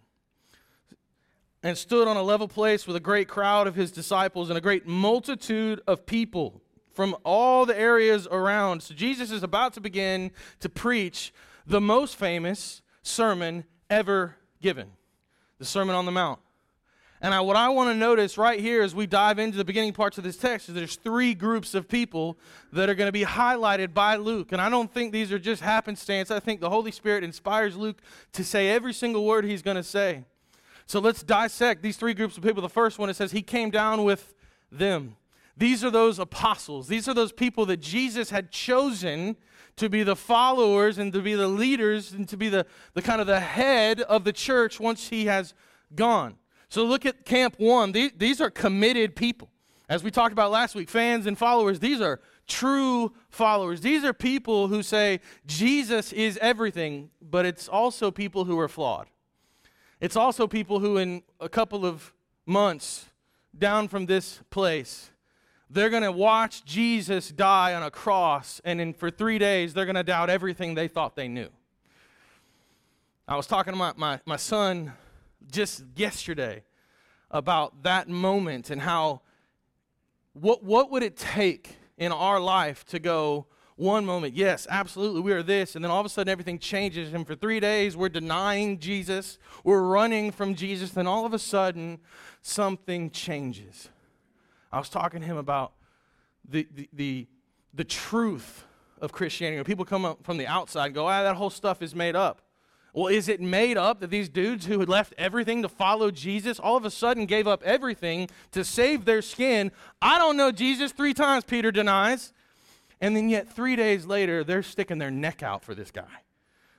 and 1.63 1.77
stood 1.77 2.07
on 2.07 2.17
a 2.17 2.21
level 2.21 2.47
place 2.47 2.85
with 2.85 2.95
a 2.95 2.99
great 2.99 3.27
crowd 3.27 3.67
of 3.67 3.75
his 3.75 3.91
disciples 3.91 4.49
and 4.49 4.57
a 4.57 4.61
great 4.61 4.85
multitude 4.85 5.81
of 5.87 6.05
people 6.05 6.61
from 6.91 7.15
all 7.23 7.65
the 7.65 7.77
areas 7.77 8.27
around. 8.29 8.83
So 8.83 8.93
Jesus 8.93 9.31
is 9.31 9.41
about 9.41 9.73
to 9.73 9.81
begin 9.81 10.31
to 10.59 10.69
preach 10.69 11.33
the 11.65 11.81
most 11.81 12.17
famous 12.17 12.81
sermon 13.01 13.63
ever 13.89 14.35
given 14.61 14.91
the 15.57 15.65
Sermon 15.65 15.95
on 15.95 16.05
the 16.05 16.11
Mount. 16.11 16.39
And 17.23 17.33
I, 17.33 17.39
what 17.39 17.55
I 17.55 17.69
want 17.69 17.89
to 17.89 17.95
notice 17.95 18.37
right 18.37 18.59
here 18.59 18.83
as 18.83 18.93
we 18.93 19.07
dive 19.07 19.39
into 19.39 19.57
the 19.57 19.63
beginning 19.63 19.93
parts 19.93 20.17
of 20.17 20.25
this 20.25 20.35
text 20.35 20.67
is 20.67 20.75
there's 20.75 20.97
three 20.97 21.33
groups 21.33 21.73
of 21.73 21.87
people 21.87 22.37
that 22.73 22.89
are 22.89 22.95
going 22.95 23.07
to 23.07 23.13
be 23.13 23.23
highlighted 23.23 23.93
by 23.93 24.17
Luke. 24.17 24.51
And 24.51 24.59
I 24.59 24.69
don't 24.69 24.93
think 24.93 25.13
these 25.13 25.31
are 25.31 25.39
just 25.39 25.61
happenstance. 25.61 26.31
I 26.31 26.41
think 26.41 26.59
the 26.59 26.69
Holy 26.69 26.91
Spirit 26.91 27.23
inspires 27.23 27.77
Luke 27.77 28.01
to 28.33 28.43
say 28.43 28.69
every 28.69 28.91
single 28.91 29.23
word 29.25 29.45
he's 29.45 29.61
going 29.61 29.77
to 29.77 29.83
say. 29.83 30.25
So 30.85 30.99
let's 30.99 31.23
dissect 31.23 31.81
these 31.81 31.95
three 31.95 32.13
groups 32.13 32.35
of 32.35 32.43
people. 32.43 32.61
The 32.61 32.67
first 32.67 32.99
one, 32.99 33.09
it 33.09 33.15
says, 33.15 33.31
He 33.31 33.41
came 33.41 33.71
down 33.71 34.03
with 34.03 34.33
them. 34.69 35.15
These 35.55 35.81
are 35.85 35.91
those 35.91 36.19
apostles. 36.19 36.89
These 36.89 37.07
are 37.07 37.13
those 37.13 37.31
people 37.31 37.65
that 37.67 37.77
Jesus 37.77 38.31
had 38.31 38.51
chosen 38.51 39.37
to 39.77 39.87
be 39.87 40.03
the 40.03 40.17
followers 40.17 40.97
and 40.97 41.13
to 41.13 41.21
be 41.21 41.35
the 41.35 41.47
leaders 41.47 42.11
and 42.11 42.27
to 42.27 42.35
be 42.35 42.49
the, 42.49 42.65
the 42.95 43.01
kind 43.01 43.21
of 43.21 43.27
the 43.27 43.39
head 43.39 44.01
of 44.01 44.25
the 44.25 44.33
church 44.33 44.77
once 44.77 45.07
he 45.07 45.27
has 45.27 45.53
gone. 45.95 46.35
So 46.69 46.83
look 46.83 47.05
at 47.05 47.25
Camp 47.25 47.55
One. 47.57 47.91
These, 47.91 48.41
are 48.41 48.49
committed 48.49 49.15
people. 49.15 49.49
As 49.89 50.03
we 50.03 50.11
talked 50.11 50.33
about 50.33 50.51
last 50.51 50.75
week, 50.75 50.89
fans 50.89 51.27
and 51.27 51.37
followers, 51.37 51.79
these 51.79 52.01
are 52.01 52.19
true 52.47 53.13
followers. 53.29 53.81
These 53.81 54.03
are 54.03 54.13
people 54.13 54.67
who 54.67 54.81
say 54.81 55.19
Jesus 55.45 56.11
is 56.13 56.37
everything, 56.41 57.09
but 57.21 57.45
it's 57.45 57.67
also 57.67 58.09
people 58.11 58.45
who 58.45 58.57
are 58.59 58.67
flawed. 58.67 59.07
It's 59.99 60.15
also 60.15 60.47
people 60.47 60.79
who, 60.79 60.97
in 60.97 61.23
a 61.39 61.47
couple 61.47 61.85
of 61.85 62.13
months 62.45 63.05
down 63.57 63.87
from 63.87 64.05
this 64.05 64.41
place, 64.49 65.11
they're 65.69 65.89
going 65.89 66.03
to 66.03 66.11
watch 66.11 66.65
Jesus 66.65 67.29
die 67.29 67.73
on 67.73 67.83
a 67.83 67.91
cross, 67.91 68.61
and 68.63 68.79
in, 68.81 68.93
for 68.93 69.09
three 69.09 69.39
days, 69.39 69.73
they're 69.73 69.85
going 69.85 69.95
to 69.95 70.03
doubt 70.03 70.29
everything 70.29 70.75
they 70.75 70.87
thought 70.87 71.15
they 71.15 71.27
knew. 71.27 71.49
I 73.27 73.37
was 73.37 73.47
talking 73.47 73.73
to 73.73 73.77
my, 73.77 73.93
my, 73.95 74.19
my 74.25 74.35
son 74.35 74.93
just 75.51 75.83
yesterday 75.95 76.63
about 77.31 77.83
that 77.83 78.07
moment 78.07 78.69
and 78.69 78.81
how 78.81 79.21
what, 80.33 80.63
what 80.63 80.91
would 80.91 81.03
it 81.03 81.15
take 81.15 81.77
in 81.97 82.11
our 82.11 82.39
life 82.39 82.85
to 82.85 82.99
go 82.99 83.45
one 83.75 84.05
moment, 84.05 84.35
yes, 84.35 84.67
absolutely, 84.69 85.21
we 85.21 85.31
are 85.31 85.41
this, 85.41 85.75
and 85.75 85.83
then 85.83 85.89
all 85.89 85.99
of 85.99 86.05
a 86.05 86.09
sudden 86.09 86.31
everything 86.31 86.59
changes, 86.59 87.11
and 87.13 87.25
for 87.25 87.33
three 87.33 87.59
days 87.59 87.97
we're 87.97 88.09
denying 88.09 88.77
Jesus, 88.77 89.39
we're 89.63 89.81
running 89.81 90.31
from 90.31 90.53
Jesus, 90.53 90.91
then 90.91 91.07
all 91.07 91.25
of 91.25 91.33
a 91.33 91.39
sudden 91.39 91.99
something 92.41 93.09
changes. 93.09 93.89
I 94.71 94.77
was 94.77 94.89
talking 94.89 95.21
to 95.21 95.25
him 95.25 95.37
about 95.37 95.73
the, 96.47 96.67
the, 96.73 96.89
the, 96.93 97.27
the 97.73 97.83
truth 97.83 98.63
of 99.01 99.11
Christianity. 99.11 99.63
People 99.63 99.85
come 99.85 100.05
up 100.05 100.23
from 100.23 100.37
the 100.37 100.47
outside 100.47 100.87
and 100.87 100.95
go, 100.95 101.07
ah, 101.07 101.23
that 101.23 101.35
whole 101.35 101.49
stuff 101.49 101.81
is 101.81 101.95
made 101.95 102.15
up. 102.15 102.41
Well, 102.93 103.07
is 103.07 103.27
it 103.27 103.41
made 103.41 103.75
up 103.75 103.99
that 104.01 104.11
these 104.11 104.29
dudes 104.29 104.67
who 104.67 104.79
had 104.79 104.87
left 104.87 105.15
everything 105.17 105.63
to 105.63 105.69
follow 105.69 106.11
Jesus 106.11 106.59
all 106.59 106.77
of 106.77 106.85
a 106.85 106.91
sudden 106.91 107.25
gave 107.25 107.47
up 107.47 107.63
everything 107.63 108.29
to 108.51 108.63
save 108.63 109.05
their 109.05 109.23
skin? 109.23 109.71
I 109.99 110.19
don't 110.19 110.37
know 110.37 110.51
Jesus 110.51 110.91
three 110.91 111.15
times, 111.15 111.43
Peter 111.43 111.71
denies. 111.71 112.33
And 113.01 113.15
then 113.17 113.29
yet, 113.29 113.51
three 113.51 113.75
days 113.75 114.05
later, 114.05 114.43
they're 114.43 114.63
sticking 114.63 114.99
their 114.99 115.11
neck 115.11 115.41
out 115.41 115.63
for 115.63 115.73
this 115.73 115.89
guy. 115.89 116.21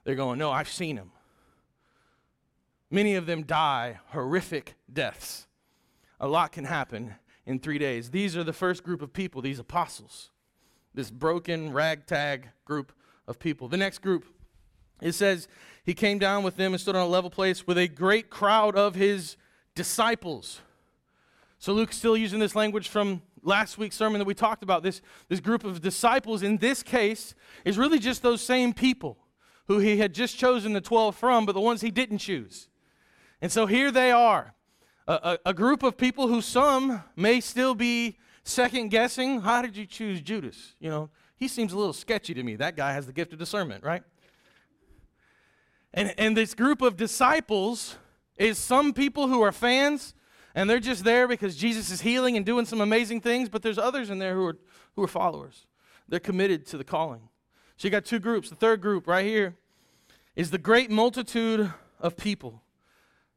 They're 0.05 0.15
going, 0.15 0.39
No, 0.39 0.53
I've 0.53 0.69
seen 0.69 0.97
him. 0.97 1.11
Many 2.91 3.17
of 3.17 3.27
them 3.27 3.43
die 3.43 3.99
horrific 4.11 4.77
deaths. 4.91 5.49
A 6.21 6.29
lot 6.29 6.53
can 6.53 6.65
happen 6.65 7.17
in 7.45 7.59
three 7.59 7.77
days. 7.77 8.11
These 8.11 8.37
are 8.37 8.45
the 8.45 8.53
first 8.53 8.85
group 8.85 9.03
of 9.03 9.13
people, 9.13 9.43
these 9.43 9.59
apostles, 9.59 10.31
this 10.95 11.11
broken, 11.11 11.73
ragtag 11.73 12.51
group 12.65 12.93
of 13.27 13.39
people. 13.39 13.69
The 13.69 13.77
next 13.77 13.99
group, 13.99 14.25
it 15.03 15.13
says, 15.13 15.49
he 15.85 15.95
came 15.95 16.19
down 16.19 16.43
with 16.43 16.57
them 16.57 16.73
and 16.73 16.81
stood 16.81 16.97
on 16.97 17.03
a 17.03 17.09
level 17.09 17.31
place 17.31 17.67
with 17.67 17.79
a 17.79 17.87
great 17.87 18.31
crowd 18.31 18.75
of 18.75 18.95
his 18.95 19.37
disciples. 19.75 20.61
So 21.59 21.73
Luke's 21.73 21.97
still 21.97 22.17
using 22.17 22.41
this 22.41 22.55
language 22.55 22.89
from 22.89 23.23
last 23.43 23.79
week's 23.79 23.97
sermon 23.97 24.19
that 24.19 24.25
we 24.25 24.35
talked 24.35 24.63
about. 24.63 24.83
This, 24.83 25.03
this 25.29 25.41
group 25.41 25.65
of 25.65 25.81
disciples, 25.83 26.43
in 26.43 26.57
this 26.57 26.83
case, 26.83 27.35
is 27.65 27.79
really 27.79 27.99
just 27.99 28.23
those 28.23 28.41
same 28.41 28.73
people 28.73 29.19
who 29.67 29.79
he 29.79 29.99
had 29.99 30.15
just 30.15 30.39
chosen 30.39 30.73
the 30.73 30.81
12 30.81 31.15
from, 31.17 31.47
but 31.47 31.53
the 31.53 31.61
ones 31.61 31.81
he 31.81 31.91
didn't 31.91 32.19
choose. 32.19 32.69
And 33.41 33.53
so 33.53 33.67
here 33.67 33.91
they 33.91 34.11
are 34.11 34.55
a, 35.07 35.13
a, 35.13 35.39
a 35.51 35.55
group 35.55 35.83
of 35.83 35.97
people 35.97 36.29
who 36.29 36.41
some 36.41 37.03
may 37.17 37.41
still 37.41 37.75
be 37.75 38.19
second 38.43 38.89
guessing. 38.89 39.41
How 39.41 39.63
did 39.63 39.77
you 39.77 39.87
choose 39.87 40.21
Judas? 40.21 40.75
You 40.81 40.91
know, 40.91 41.11
he 41.37 41.49
seems 41.49 41.73
a 41.73 41.77
little 41.77 41.93
sketchy 41.93 42.35
to 42.35 42.43
me. 42.43 42.57
That 42.57 42.77
guy 42.77 42.93
has 42.93 43.07
the 43.07 43.13
gift 43.13 43.33
of 43.33 43.39
discernment, 43.39 43.85
right? 43.85 44.03
And, 45.95 46.13
and 46.19 46.37
this 46.37 46.55
group 46.55 46.83
of 46.83 46.97
disciples 46.97 47.97
is 48.37 48.59
some 48.59 48.93
people 48.93 49.29
who 49.29 49.43
are 49.43 49.53
fans 49.53 50.15
and 50.55 50.69
they're 50.69 50.81
just 50.81 51.05
there 51.05 51.27
because 51.27 51.57
Jesus 51.57 51.91
is 51.91 52.01
healing 52.01 52.37
and 52.37 52.45
doing 52.45 52.67
some 52.67 52.81
amazing 52.81 53.21
things, 53.21 53.49
but 53.49 53.63
there's 53.63 53.79
others 53.79 54.11
in 54.11 54.19
there 54.19 54.35
who 54.35 54.47
are, 54.47 54.57
who 54.97 55.05
are 55.05 55.09
followers. 55.09 55.67
They're 56.09 56.21
committed 56.21 56.67
to 56.67 56.77
the 56.77 56.85
calling. 56.85 57.29
So 57.77 57.87
you 57.87 57.93
got 57.93 58.05
two 58.05 58.19
groups. 58.19 58.51
The 58.51 58.57
third 58.57 58.81
group 58.81 59.07
right 59.07 59.25
here 59.25 59.55
is 60.37 60.51
the 60.51 60.59
great 60.59 60.91
multitude 60.91 61.73
of 62.01 62.17
people. 62.17 62.61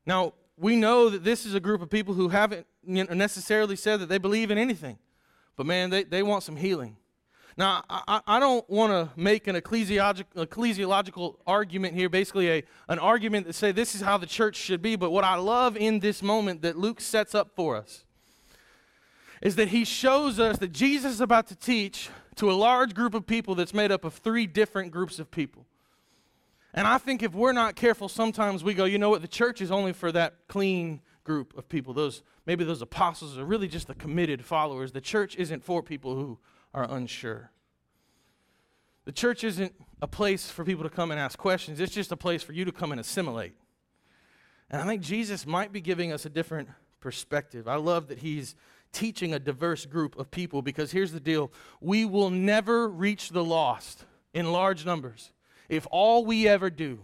Now, 0.05 0.33
we 0.57 0.75
know 0.75 1.09
that 1.09 1.23
this 1.23 1.45
is 1.45 1.53
a 1.53 1.59
group 1.59 1.81
of 1.81 1.89
people 1.89 2.15
who 2.15 2.29
haven't 2.29 2.65
necessarily 2.83 3.75
said 3.75 3.99
that 3.99 4.09
they 4.09 4.17
believe 4.17 4.49
in 4.49 4.57
anything, 4.57 4.97
but 5.55 5.67
man, 5.67 5.91
they, 5.91 6.03
they 6.03 6.23
want 6.23 6.41
some 6.41 6.55
healing. 6.55 6.97
Now, 7.57 7.83
I, 7.89 8.21
I 8.27 8.39
don't 8.39 8.69
want 8.69 8.91
to 8.91 9.19
make 9.19 9.47
an 9.47 9.55
ecclesiological, 9.55 10.45
ecclesiological 10.45 11.37
argument 11.47 11.95
here, 11.95 12.07
basically 12.07 12.51
a, 12.51 12.63
an 12.87 12.99
argument 12.99 13.47
that 13.47 13.53
say 13.53 13.71
this 13.71 13.95
is 13.95 14.01
how 14.01 14.19
the 14.19 14.27
church 14.27 14.55
should 14.55 14.81
be, 14.81 14.95
but 14.95 15.09
what 15.09 15.23
I 15.23 15.35
love 15.35 15.75
in 15.75 15.99
this 15.99 16.21
moment 16.21 16.61
that 16.61 16.77
Luke 16.77 17.01
sets 17.01 17.33
up 17.33 17.49
for 17.55 17.75
us 17.75 18.05
is 19.41 19.55
that 19.55 19.69
he 19.69 19.85
shows 19.85 20.39
us 20.39 20.59
that 20.59 20.71
Jesus 20.71 21.13
is 21.13 21.21
about 21.21 21.47
to 21.47 21.55
teach 21.55 22.09
to 22.35 22.51
a 22.51 22.53
large 22.53 22.93
group 22.93 23.15
of 23.15 23.25
people 23.25 23.55
that's 23.55 23.73
made 23.73 23.91
up 23.91 24.03
of 24.03 24.13
three 24.13 24.45
different 24.45 24.91
groups 24.91 25.17
of 25.17 25.31
people. 25.31 25.65
And 26.75 26.85
I 26.85 26.99
think 26.99 27.23
if 27.23 27.33
we're 27.33 27.53
not 27.53 27.75
careful, 27.75 28.07
sometimes 28.07 28.63
we 28.63 28.75
go, 28.75 28.85
you 28.85 28.99
know 28.99 29.09
what, 29.09 29.21
the 29.21 29.27
church 29.27 29.61
is 29.61 29.71
only 29.71 29.93
for 29.93 30.11
that 30.11 30.35
clean 30.47 31.01
group 31.23 31.57
of 31.57 31.67
people. 31.67 31.95
Those 31.95 32.21
maybe 32.45 32.63
those 32.63 32.83
apostles 32.83 33.35
are 33.37 33.45
really 33.45 33.67
just 33.67 33.87
the 33.87 33.95
committed 33.95 34.45
followers. 34.45 34.91
The 34.91 35.01
church 35.01 35.35
isn't 35.37 35.63
for 35.63 35.81
people 35.81 36.15
who 36.15 36.37
are 36.77 36.87
unsure. 36.91 37.49
The 39.05 39.11
church 39.11 39.43
isn't 39.43 39.73
a 39.99 40.07
place 40.07 40.47
for 40.49 40.63
people 40.63 40.83
to 40.83 40.91
come 40.91 41.09
and 41.09 41.19
ask 41.19 41.39
questions, 41.39 41.79
it's 41.79 41.93
just 41.93 42.11
a 42.11 42.17
place 42.17 42.43
for 42.43 42.53
you 42.53 42.65
to 42.65 42.71
come 42.71 42.91
and 42.91 43.01
assimilate. 43.01 43.55
And 44.69 44.79
I 44.79 44.85
think 44.85 45.01
Jesus 45.01 45.47
might 45.47 45.71
be 45.71 45.81
giving 45.81 46.11
us 46.11 46.25
a 46.25 46.29
different 46.29 46.69
perspective. 46.99 47.67
I 47.67 47.77
love 47.77 48.09
that 48.09 48.19
he's 48.19 48.53
teaching 48.91 49.33
a 49.33 49.39
diverse 49.39 49.85
group 49.87 50.17
of 50.19 50.29
people 50.29 50.61
because 50.61 50.91
here's 50.91 51.11
the 51.11 51.19
deal 51.19 51.51
we 51.81 52.05
will 52.05 52.29
never 52.29 52.87
reach 52.87 53.29
the 53.29 53.43
lost 53.43 54.05
in 54.33 54.51
large 54.51 54.85
numbers 54.85 55.31
if 55.69 55.87
all 55.89 56.25
we 56.25 56.47
ever 56.47 56.69
do 56.69 56.99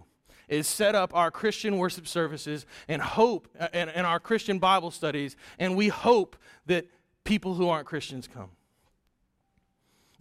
is 0.47 0.67
set 0.67 0.93
up 0.93 1.15
our 1.15 1.31
Christian 1.31 1.77
worship 1.77 2.07
services 2.07 2.67
and 2.87 3.01
hope 3.01 3.47
uh, 3.59 3.69
and, 3.73 3.89
and 3.89 4.05
our 4.05 4.19
Christian 4.19 4.59
Bible 4.59 4.91
studies, 4.91 5.35
and 5.57 5.75
we 5.75 5.87
hope 5.87 6.35
that 6.67 6.85
people 7.23 7.55
who 7.55 7.69
aren't 7.69 7.87
Christians 7.87 8.27
come. 8.27 8.51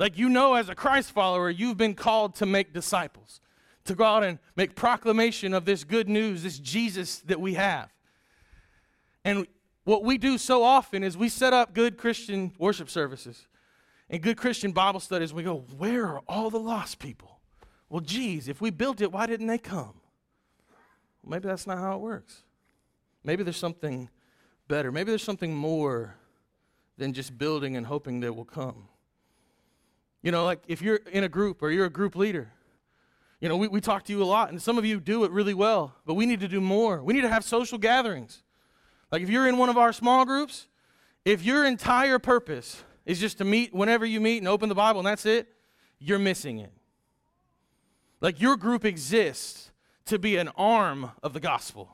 Like 0.03 0.19
you 0.19 0.29
know, 0.29 0.55
as 0.55 0.69
a 0.69 0.75
Christ 0.75 1.13
follower, 1.13 1.49
you've 1.49 1.77
been 1.77 1.95
called 1.95 2.35
to 2.35 2.45
make 2.45 2.73
disciples, 2.73 3.41
to 3.85 3.95
go 3.95 4.03
out 4.03 4.25
and 4.25 4.41
make 4.57 4.75
proclamation 4.75 5.55
of 5.55 5.65
this 5.65 5.85
good 5.85 6.09
news, 6.09 6.43
this 6.43 6.59
Jesus 6.59 7.21
that 7.21 7.41
we 7.41 7.55
have. 7.55 7.89
And 9.25 9.47
what 9.85 10.03
we 10.03 10.19
do 10.19 10.39
so 10.39 10.65
often 10.65 11.05
is 11.05 11.17
we 11.17 11.29
set 11.29 11.53
up 11.53 11.73
good 11.73 11.99
Christian 11.99 12.51
worship 12.59 12.91
services 12.91 13.47
and 14.11 14.21
good 14.21 14.37
Christian 14.37 14.73
Bible 14.73 14.99
studies. 14.99 15.33
We 15.33 15.45
go, 15.45 15.59
where 15.77 16.05
are 16.09 16.23
all 16.27 16.51
the 16.51 16.59
lost 16.59 16.99
people? 16.99 17.39
Well, 17.89 18.01
geez, 18.01 18.49
if 18.49 18.61
we 18.61 18.71
built 18.71 19.01
it, 19.03 19.13
why 19.13 19.27
didn't 19.27 19.47
they 19.47 19.57
come? 19.57 20.01
Well, 21.23 21.31
maybe 21.31 21.47
that's 21.47 21.69
not 21.69 21.79
how 21.79 21.95
it 21.95 22.01
works. 22.01 22.43
Maybe 23.23 23.45
there's 23.45 23.57
something 23.57 24.11
better. 24.67 24.91
Maybe 24.91 25.13
there's 25.13 25.23
something 25.23 25.55
more 25.55 26.17
than 26.99 27.13
just 27.13 27.39
building 27.39 27.77
and 27.77 27.87
hoping 27.87 28.19
they 28.19 28.31
will 28.31 28.45
come. 28.45 28.89
You 30.23 30.31
know, 30.31 30.45
like 30.45 30.61
if 30.69 30.81
you're 30.81 31.01
in 31.11 31.25
a 31.25 31.29
group 31.29 31.63
or 31.63 31.71
you're 31.71 31.87
a 31.87 31.91
group 31.91 32.15
leader, 32.15 32.53
you 33.41 33.49
know, 33.49 33.57
we, 33.57 33.67
we 33.67 33.81
talk 33.81 34.05
to 34.05 34.13
you 34.13 34.23
a 34.23 34.25
lot, 34.25 34.51
and 34.51 34.63
some 34.63 34.79
of 34.79 34.85
you 34.85 35.01
do 35.01 35.25
it 35.25 35.33
really 35.33 35.55
well, 35.55 35.97
but 36.07 36.15
we 36.15 36.27
need 36.27 36.41
to 36.41 36.49
do 36.49 36.61
more. 36.61 37.03
We 37.03 37.13
need 37.13 37.23
to 37.23 37.29
have 37.29 37.45
social 37.45 37.77
gatherings. 37.77 38.43
Like 39.11 39.23
if 39.23 39.29
you're 39.29 39.49
in 39.49 39.59
one 39.59 39.69
of 39.69 39.77
our 39.77 39.93
small 39.93 40.25
groups, 40.25 40.69
if 41.25 41.45
your 41.45 41.65
entire 41.65 42.21
purpose 42.21 42.85
is 43.05 43.19
just 43.19 43.39
to 43.39 43.45
meet 43.45 43.75
whenever 43.75 44.07
you 44.07 44.21
meet 44.21 44.39
and 44.39 44.47
open 44.47 44.69
the 44.69 44.77
Bible 44.77 45.01
and 45.01 45.07
that's 45.07 45.27
it, 45.27 45.49
you're 45.99 46.21
missing 46.21 46.59
it. 46.61 46.73
Like 48.21 48.41
your 48.41 48.57
group 48.57 48.85
exists 48.85 49.73
to 50.07 50.19
be 50.19 50.37
an 50.37 50.49
arm 50.57 51.11
of 51.23 51.33
the 51.33 51.41
gospel, 51.41 51.91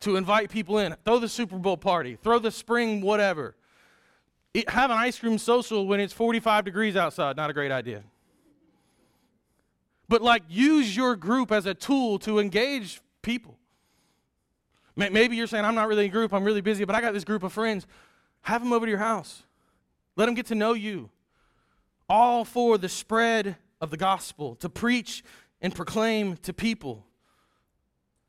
to 0.00 0.16
invite 0.16 0.50
people 0.50 0.78
in, 0.78 0.94
throw 1.06 1.18
the 1.18 1.28
Super 1.28 1.56
Bowl 1.56 1.78
party, 1.78 2.18
throw 2.22 2.38
the 2.38 2.50
spring 2.50 3.00
whatever 3.00 3.56
have 4.68 4.90
an 4.90 4.98
ice 4.98 5.18
cream 5.18 5.38
social 5.38 5.86
when 5.86 6.00
it's 6.00 6.12
45 6.12 6.64
degrees 6.64 6.96
outside, 6.96 7.36
not 7.36 7.50
a 7.50 7.52
great 7.52 7.72
idea. 7.72 8.02
But 10.08 10.20
like 10.20 10.42
use 10.48 10.94
your 10.94 11.16
group 11.16 11.50
as 11.50 11.64
a 11.64 11.74
tool 11.74 12.18
to 12.20 12.38
engage 12.38 13.00
people. 13.22 13.56
Maybe 14.94 15.36
you're 15.36 15.46
saying, 15.46 15.64
I'm 15.64 15.74
not 15.74 15.88
really 15.88 16.04
a 16.04 16.08
group, 16.08 16.34
I'm 16.34 16.44
really 16.44 16.60
busy, 16.60 16.84
but 16.84 16.94
I 16.94 17.00
got 17.00 17.14
this 17.14 17.24
group 17.24 17.42
of 17.42 17.52
friends. 17.52 17.86
Have 18.42 18.62
them 18.62 18.74
over 18.74 18.84
to 18.84 18.90
your 18.90 18.98
house. 18.98 19.44
Let 20.16 20.26
them 20.26 20.34
get 20.34 20.46
to 20.46 20.54
know 20.54 20.74
you. 20.74 21.08
All 22.10 22.44
for 22.44 22.76
the 22.76 22.90
spread 22.90 23.56
of 23.80 23.90
the 23.90 23.96
gospel, 23.96 24.54
to 24.56 24.68
preach 24.68 25.24
and 25.62 25.74
proclaim 25.74 26.36
to 26.38 26.52
people. 26.52 27.06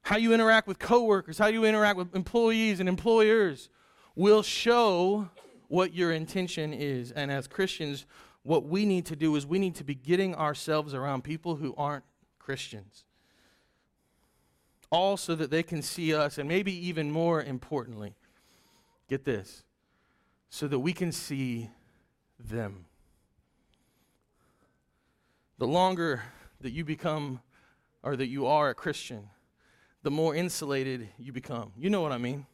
How 0.04 0.16
you 0.16 0.34
interact 0.34 0.68
with 0.68 0.80
coworkers, 0.80 1.38
how 1.38 1.48
you 1.48 1.66
interact 1.66 1.98
with 1.98 2.16
employees 2.16 2.80
and 2.80 2.88
employers 2.88 3.70
will 4.16 4.42
show 4.42 5.30
what 5.74 5.96
your 5.96 6.12
intention 6.12 6.72
is. 6.72 7.12
And 7.12 7.32
as 7.32 7.48
Christians, 7.48 8.06
what 8.44 8.64
we 8.64 8.86
need 8.86 9.08
to 9.08 9.16
do 9.16 9.36
is 9.36 9.44
we 9.44 9.58
need 9.58 9.74
to 9.74 9.84
be 9.84 9.96
getting 9.96 10.36
ourselves 10.36 10.94
around 10.94 11.24
people 11.24 11.56
who 11.56 11.74
aren't 11.76 12.04
Christians. 12.38 13.06
All 14.92 15.18
so 15.18 15.34
that 15.34 15.50
they 15.50 15.64
can 15.64 15.82
see 15.82 16.14
us, 16.14 16.38
and 16.38 16.48
maybe 16.48 16.72
even 16.88 17.10
more 17.10 17.42
importantly, 17.42 18.14
get 19.10 19.26
this, 19.26 19.64
so 20.52 20.68
that 20.68 20.78
we 20.78 20.94
can 20.94 21.12
see 21.12 21.72
them. 22.40 22.86
The 25.58 25.66
longer 25.66 26.22
that 26.62 26.72
you 26.72 26.86
become 26.86 27.42
or 28.04 28.16
that 28.16 28.28
you 28.28 28.46
are 28.46 28.70
a 28.70 28.76
Christian, 28.76 29.28
the 30.04 30.12
more 30.12 30.36
insulated 30.36 31.10
you 31.18 31.34
become. 31.34 31.72
You 31.76 31.90
know 31.90 32.02
what 32.02 32.12
I 32.12 32.20
mean, 32.20 32.46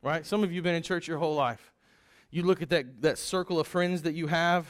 right? 0.00 0.24
Some 0.24 0.44
of 0.44 0.52
you 0.52 0.58
have 0.58 0.64
been 0.64 0.76
in 0.76 0.84
church 0.84 1.08
your 1.08 1.18
whole 1.18 1.34
life 1.34 1.71
you 2.32 2.42
look 2.42 2.62
at 2.62 2.70
that, 2.70 3.02
that 3.02 3.18
circle 3.18 3.60
of 3.60 3.66
friends 3.68 4.02
that 4.02 4.14
you 4.14 4.26
have, 4.26 4.66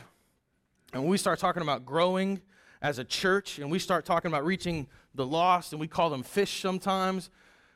and 0.92 1.06
we 1.06 1.16
start 1.16 1.38
talking 1.38 1.62
about 1.62 1.86
growing 1.86 2.42
as 2.82 2.98
a 2.98 3.04
church, 3.04 3.60
and 3.60 3.70
we 3.70 3.78
start 3.78 4.04
talking 4.04 4.30
about 4.30 4.44
reaching 4.44 4.88
the 5.14 5.24
lost, 5.24 5.72
and 5.72 5.80
we 5.80 5.86
call 5.86 6.10
them 6.10 6.24
fish 6.24 6.60
sometimes. 6.60 7.30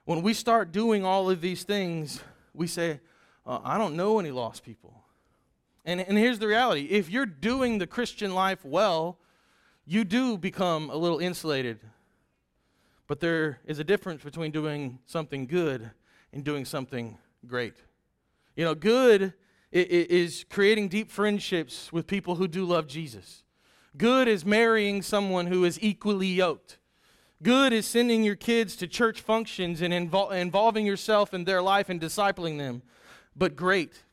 When 0.05 0.23
we 0.23 0.35
start 0.35 0.73
doing 0.73 1.05
all 1.05 1.31
of 1.31 1.41
these 1.41 1.63
things, 1.63 2.21
we 2.53 2.67
say, 2.67 2.99
uh, 3.47 3.61
I 3.63 3.79
don't 3.79 3.95
know 3.95 4.19
any 4.19 4.33
lost 4.33 4.65
people. 4.65 5.05
And, 5.85 6.01
and 6.01 6.19
here's 6.19 6.41
the 6.41 6.49
reality 6.49 6.89
if 6.91 7.09
you're 7.09 7.25
doing 7.25 7.79
the 7.79 7.87
Christian 7.87 8.35
life 8.35 8.65
well, 8.65 9.19
you 9.85 10.03
do 10.03 10.37
become 10.37 10.91
a 10.91 10.97
little 10.97 11.21
insulated. 11.21 11.79
But 13.07 13.21
there 13.21 13.61
is 13.67 13.79
a 13.79 13.85
difference 13.85 14.25
between 14.25 14.51
doing 14.51 14.99
something 15.07 15.47
good 15.47 15.93
and 16.33 16.43
doing 16.43 16.65
something 16.65 17.19
great. 17.47 17.75
You 18.57 18.65
know, 18.65 18.75
good 18.75 19.33
is 19.77 20.45
creating 20.49 20.89
deep 20.89 21.11
friendships 21.11 21.93
with 21.93 22.07
people 22.07 22.37
who 22.37 22.49
do 22.49 22.65
love 22.65 22.87
Jesus. 22.87 23.43
Good 23.97 24.29
is 24.29 24.45
marrying 24.45 25.03
someone 25.03 25.47
who 25.47 25.65
is 25.65 25.79
equally 25.83 26.29
yoked. 26.29 26.79
Good 27.43 27.73
is 27.73 27.87
sending 27.87 28.25
your 28.25 28.37
kids 28.37 28.77
to 28.77 28.87
church 28.87 29.21
functions 29.21 29.83
and 29.83 29.93
invol- 29.93 30.33
involving 30.33 30.87
yourself 30.87 31.35
in 31.35 31.45
their 31.45 31.63
life 31.63 31.89
and 31.89 32.01
discipling 32.01 32.59
them. 32.59 32.83
But 33.35 33.57
great 33.57 34.05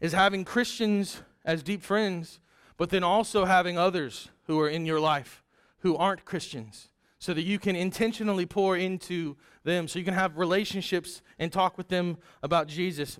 is 0.00 0.12
having 0.12 0.44
Christians 0.44 1.22
as 1.44 1.62
deep 1.62 1.82
friends, 1.82 2.40
but 2.76 2.90
then 2.90 3.04
also 3.04 3.44
having 3.44 3.78
others 3.78 4.28
who 4.46 4.58
are 4.60 4.68
in 4.68 4.86
your 4.86 5.00
life 5.00 5.42
who 5.80 5.96
aren't 5.96 6.24
Christians 6.24 6.88
so 7.18 7.34
that 7.34 7.42
you 7.42 7.58
can 7.58 7.74
intentionally 7.74 8.46
pour 8.46 8.76
into 8.76 9.36
them, 9.64 9.88
so 9.88 9.98
you 9.98 10.04
can 10.04 10.14
have 10.14 10.38
relationships 10.38 11.22
and 11.38 11.52
talk 11.52 11.76
with 11.76 11.88
them 11.88 12.16
about 12.42 12.68
Jesus. 12.68 13.18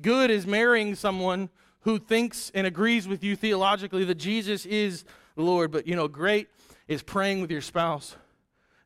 Good 0.00 0.30
is 0.30 0.46
marrying 0.46 0.94
someone 0.94 1.48
who 1.80 1.98
thinks 1.98 2.50
and 2.54 2.66
agrees 2.66 3.08
with 3.08 3.22
you 3.24 3.36
theologically 3.36 4.04
that 4.04 4.16
Jesus 4.16 4.66
is 4.66 5.04
the 5.36 5.42
Lord. 5.42 5.70
But, 5.70 5.86
you 5.86 5.96
know, 5.96 6.08
great 6.08 6.48
is 6.88 7.02
praying 7.02 7.40
with 7.40 7.50
your 7.50 7.60
spouse 7.60 8.16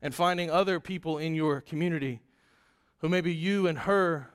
and 0.02 0.14
finding 0.14 0.50
other 0.50 0.80
people 0.80 1.18
in 1.18 1.34
your 1.34 1.60
community 1.60 2.20
who 2.98 3.08
maybe 3.08 3.34
you 3.34 3.66
and 3.66 3.78
her 3.78 4.30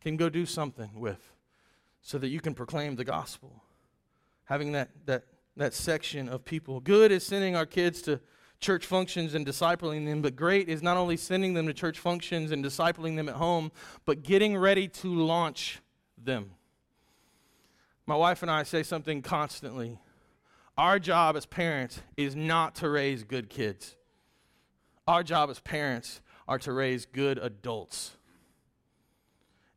can 0.00 0.16
go 0.16 0.28
do 0.28 0.46
something 0.46 0.90
with 0.98 1.32
so 2.02 2.18
that 2.18 2.28
you 2.28 2.40
can 2.40 2.54
proclaim 2.54 2.96
the 2.96 3.04
gospel. 3.04 3.62
Having 4.44 4.72
that, 4.72 4.90
that, 5.06 5.24
that 5.56 5.74
section 5.74 6.28
of 6.28 6.44
people. 6.44 6.80
Good 6.80 7.12
is 7.12 7.24
sending 7.24 7.54
our 7.54 7.66
kids 7.66 8.02
to 8.02 8.20
church 8.60 8.84
functions 8.86 9.34
and 9.34 9.46
discipling 9.46 10.06
them, 10.06 10.22
but 10.22 10.36
great 10.36 10.68
is 10.68 10.82
not 10.82 10.96
only 10.96 11.16
sending 11.16 11.54
them 11.54 11.66
to 11.66 11.72
church 11.72 11.98
functions 11.98 12.50
and 12.50 12.64
discipling 12.64 13.16
them 13.16 13.28
at 13.28 13.36
home, 13.36 13.72
but 14.04 14.22
getting 14.22 14.56
ready 14.56 14.86
to 14.86 15.08
launch 15.08 15.80
them. 16.22 16.50
My 18.06 18.16
wife 18.16 18.42
and 18.42 18.50
I 18.50 18.64
say 18.64 18.82
something 18.82 19.22
constantly. 19.22 19.98
Our 20.76 20.98
job 20.98 21.36
as 21.36 21.46
parents 21.46 22.00
is 22.16 22.36
not 22.36 22.74
to 22.76 22.88
raise 22.88 23.24
good 23.24 23.48
kids. 23.48 23.96
Our 25.06 25.22
job 25.22 25.50
as 25.50 25.60
parents 25.60 26.20
are 26.46 26.58
to 26.60 26.72
raise 26.72 27.06
good 27.06 27.38
adults. 27.38 28.16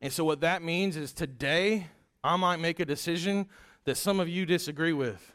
And 0.02 0.12
so, 0.12 0.26
what 0.26 0.42
that 0.42 0.62
means 0.62 0.98
is 0.98 1.14
today, 1.14 1.88
I 2.24 2.36
might 2.36 2.60
make 2.60 2.80
a 2.80 2.86
decision 2.86 3.48
that 3.86 3.96
some 3.96 4.20
of 4.20 4.28
you 4.28 4.46
disagree 4.46 4.94
with. 4.94 5.34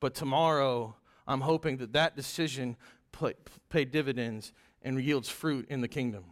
But 0.00 0.14
tomorrow, 0.14 0.96
I'm 1.30 1.42
hoping 1.42 1.76
that 1.76 1.92
that 1.92 2.16
decision 2.16 2.76
pay, 3.12 3.34
pay 3.68 3.84
dividends 3.84 4.52
and 4.82 5.00
yields 5.00 5.28
fruit 5.28 5.64
in 5.68 5.80
the 5.80 5.86
kingdom. 5.86 6.24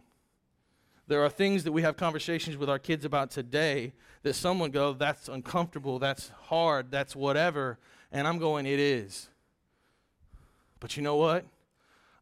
There 1.07 1.23
are 1.23 1.29
things 1.29 1.63
that 1.63 1.71
we 1.71 1.83
have 1.83 1.95
conversations 1.95 2.57
with 2.57 2.69
our 2.69 2.79
kids 2.79 3.05
about 3.05 3.31
today 3.31 3.93
that 4.23 4.33
someone 4.33 4.71
go, 4.71 4.91
that's 4.91 5.29
uncomfortable, 5.29 5.99
that's 5.99 6.31
hard, 6.47 6.91
that's 6.91 7.15
whatever. 7.15 7.79
And 8.11 8.27
I'm 8.27 8.39
going, 8.39 8.65
it 8.65 8.79
is. 8.79 9.29
But 10.81 10.97
you 10.97 11.01
know 11.01 11.15
what? 11.15 11.45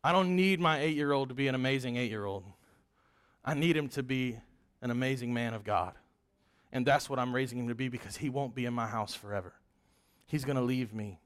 I 0.04 0.12
don't 0.12 0.36
need 0.36 0.60
my 0.60 0.80
eight 0.80 0.96
year 0.96 1.14
old 1.14 1.30
to 1.30 1.36
be 1.36 1.48
an 1.48 1.56
amazing 1.56 1.98
eight 1.98 2.12
year 2.12 2.26
old. 2.26 2.44
I 3.44 3.56
need 3.56 3.76
him 3.76 3.90
to 3.90 4.04
be 4.04 4.38
an 4.84 4.92
amazing 4.92 5.34
man 5.34 5.56
of 5.56 5.64
God. 5.64 5.94
And 6.72 6.86
that's 6.86 7.10
what 7.10 7.18
I'm 7.18 7.34
raising 7.34 7.58
him 7.58 7.70
to 7.70 7.76
be 7.76 7.90
because 7.90 8.18
he 8.18 8.30
won't 8.30 8.54
be 8.54 8.66
in 8.66 8.74
my 8.74 8.86
house 8.86 9.16
forever. 9.16 9.54
He's 10.28 10.46
going 10.46 10.58
to 10.58 10.64
leave 10.64 10.94
me. 10.94 11.20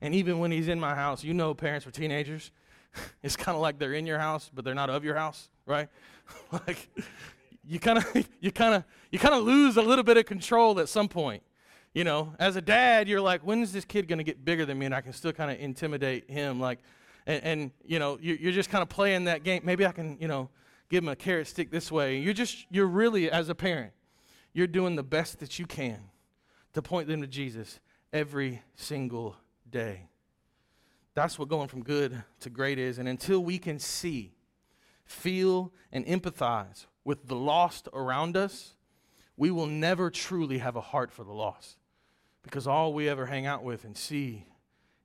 And 0.00 0.14
even 0.14 0.38
when 0.38 0.50
he's 0.50 0.68
in 0.68 0.80
my 0.80 0.94
house, 0.94 1.22
you 1.22 1.34
know, 1.34 1.54
parents 1.54 1.84
for 1.84 1.90
teenagers, 1.90 2.50
it's 3.22 3.36
kind 3.36 3.54
of 3.54 3.62
like 3.62 3.78
they're 3.78 3.94
in 3.94 4.06
your 4.06 4.18
house, 4.18 4.50
but 4.52 4.64
they're 4.64 4.74
not 4.74 4.90
of 4.90 5.04
your 5.04 5.16
house, 5.16 5.48
right? 5.66 5.88
like 6.52 6.88
you 7.66 7.78
kind 7.78 7.98
of 7.98 8.28
you 8.40 8.50
kind 8.50 8.74
of 8.74 8.84
you 9.10 9.18
kind 9.18 9.34
of 9.34 9.44
lose 9.44 9.76
a 9.76 9.82
little 9.82 10.04
bit 10.04 10.16
of 10.16 10.26
control 10.26 10.78
at 10.80 10.88
some 10.88 11.08
point. 11.08 11.42
You 11.92 12.04
know, 12.04 12.34
as 12.38 12.54
a 12.54 12.60
dad, 12.60 13.08
you're 13.08 13.20
like, 13.20 13.44
when 13.44 13.62
is 13.62 13.72
this 13.72 13.84
kid 13.84 14.06
going 14.06 14.18
to 14.18 14.24
get 14.24 14.44
bigger 14.44 14.64
than 14.64 14.78
me, 14.78 14.86
and 14.86 14.94
I 14.94 15.00
can 15.00 15.12
still 15.12 15.32
kind 15.32 15.50
of 15.50 15.58
intimidate 15.58 16.30
him, 16.30 16.60
like, 16.60 16.78
and, 17.26 17.42
and 17.42 17.70
you 17.84 17.98
know, 17.98 18.16
you, 18.22 18.38
you're 18.40 18.52
just 18.52 18.70
kind 18.70 18.80
of 18.80 18.88
playing 18.88 19.24
that 19.24 19.42
game. 19.42 19.62
Maybe 19.64 19.84
I 19.84 19.90
can, 19.90 20.16
you 20.20 20.28
know, 20.28 20.50
give 20.88 21.02
him 21.02 21.08
a 21.08 21.16
carrot 21.16 21.48
stick 21.48 21.72
this 21.72 21.90
way. 21.90 22.18
You're 22.18 22.34
just 22.34 22.66
you're 22.70 22.86
really 22.86 23.30
as 23.30 23.48
a 23.48 23.54
parent, 23.54 23.92
you're 24.52 24.68
doing 24.68 24.94
the 24.94 25.02
best 25.02 25.40
that 25.40 25.58
you 25.58 25.66
can 25.66 25.98
to 26.74 26.82
point 26.82 27.08
them 27.08 27.20
to 27.22 27.26
Jesus 27.26 27.80
every 28.12 28.62
single 28.76 29.36
day. 29.70 30.08
That's 31.14 31.38
what 31.38 31.48
going 31.48 31.68
from 31.68 31.82
good 31.82 32.22
to 32.40 32.50
great 32.50 32.78
is. 32.78 32.98
And 32.98 33.08
until 33.08 33.40
we 33.40 33.58
can 33.58 33.78
see, 33.78 34.32
feel, 35.04 35.72
and 35.92 36.06
empathize 36.06 36.86
with 37.04 37.26
the 37.26 37.34
lost 37.34 37.88
around 37.92 38.36
us, 38.36 38.74
we 39.36 39.50
will 39.50 39.66
never 39.66 40.10
truly 40.10 40.58
have 40.58 40.76
a 40.76 40.80
heart 40.80 41.10
for 41.10 41.24
the 41.24 41.32
lost 41.32 41.78
because 42.42 42.66
all 42.66 42.92
we 42.92 43.08
ever 43.08 43.26
hang 43.26 43.46
out 43.46 43.64
with 43.64 43.84
and 43.84 43.96
see 43.96 44.46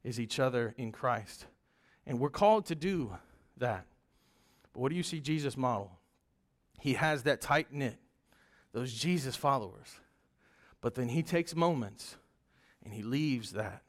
is 0.03 0.19
each 0.19 0.39
other 0.39 0.73
in 0.77 0.91
Christ. 0.91 1.45
And 2.05 2.19
we're 2.19 2.29
called 2.29 2.65
to 2.67 2.75
do 2.75 3.17
that. 3.57 3.85
But 4.73 4.81
what 4.81 4.89
do 4.89 4.95
you 4.95 5.03
see 5.03 5.19
Jesus 5.19 5.57
model? 5.57 5.91
He 6.79 6.93
has 6.93 7.23
that 7.23 7.41
tight 7.41 7.71
knit, 7.71 7.97
those 8.73 8.93
Jesus 8.93 9.35
followers. 9.35 9.99
But 10.81 10.95
then 10.95 11.09
he 11.09 11.23
takes 11.23 11.55
moments 11.55 12.17
and 12.83 12.93
he 12.93 13.01
leaves 13.01 13.53
that 13.53 13.81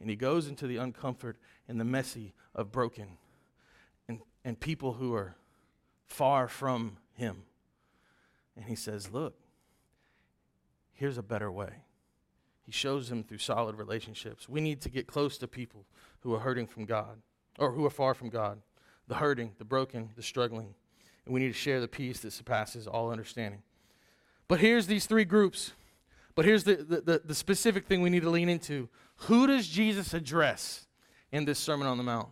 and 0.00 0.10
he 0.10 0.16
goes 0.16 0.48
into 0.48 0.66
the 0.66 0.76
uncomfort 0.76 1.34
and 1.68 1.80
the 1.80 1.84
messy 1.84 2.34
of 2.54 2.72
broken 2.72 3.18
and, 4.08 4.20
and 4.44 4.58
people 4.58 4.94
who 4.94 5.14
are 5.14 5.36
far 6.06 6.48
from 6.48 6.98
him. 7.14 7.42
And 8.56 8.66
he 8.66 8.76
says, 8.76 9.10
Look, 9.10 9.34
here's 10.92 11.18
a 11.18 11.22
better 11.22 11.50
way. 11.50 11.84
He 12.64 12.72
shows 12.72 13.08
them 13.08 13.22
through 13.22 13.38
solid 13.38 13.76
relationships. 13.76 14.48
We 14.48 14.60
need 14.60 14.80
to 14.82 14.88
get 14.88 15.06
close 15.06 15.36
to 15.38 15.48
people 15.48 15.84
who 16.20 16.34
are 16.34 16.40
hurting 16.40 16.66
from 16.66 16.86
God 16.86 17.18
or 17.58 17.72
who 17.72 17.84
are 17.84 17.90
far 17.90 18.14
from 18.14 18.30
God 18.30 18.60
the 19.06 19.16
hurting, 19.16 19.52
the 19.58 19.64
broken, 19.64 20.10
the 20.16 20.22
struggling. 20.22 20.74
And 21.24 21.34
we 21.34 21.40
need 21.40 21.48
to 21.48 21.52
share 21.52 21.80
the 21.80 21.88
peace 21.88 22.20
that 22.20 22.32
surpasses 22.32 22.86
all 22.86 23.10
understanding. 23.10 23.62
But 24.48 24.60
here's 24.60 24.86
these 24.86 25.06
three 25.06 25.24
groups. 25.24 25.72
But 26.34 26.44
here's 26.44 26.64
the, 26.64 26.76
the, 26.76 27.00
the, 27.00 27.22
the 27.24 27.34
specific 27.34 27.86
thing 27.86 28.02
we 28.02 28.10
need 28.10 28.22
to 28.22 28.30
lean 28.30 28.48
into. 28.48 28.88
Who 29.16 29.46
does 29.46 29.68
Jesus 29.68 30.14
address 30.14 30.86
in 31.30 31.44
this 31.44 31.58
Sermon 31.58 31.86
on 31.86 31.96
the 31.96 32.02
Mount? 32.02 32.28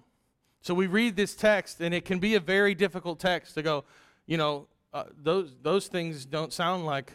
So 0.60 0.74
we 0.74 0.86
read 0.86 1.16
this 1.16 1.34
text, 1.34 1.80
and 1.80 1.94
it 1.94 2.04
can 2.04 2.18
be 2.18 2.34
a 2.34 2.40
very 2.40 2.74
difficult 2.74 3.20
text 3.20 3.54
to 3.54 3.62
go, 3.62 3.84
you 4.26 4.36
know, 4.36 4.68
uh, 4.92 5.04
those, 5.22 5.56
those 5.62 5.86
things 5.86 6.24
don't 6.24 6.52
sound 6.52 6.84
like, 6.84 7.12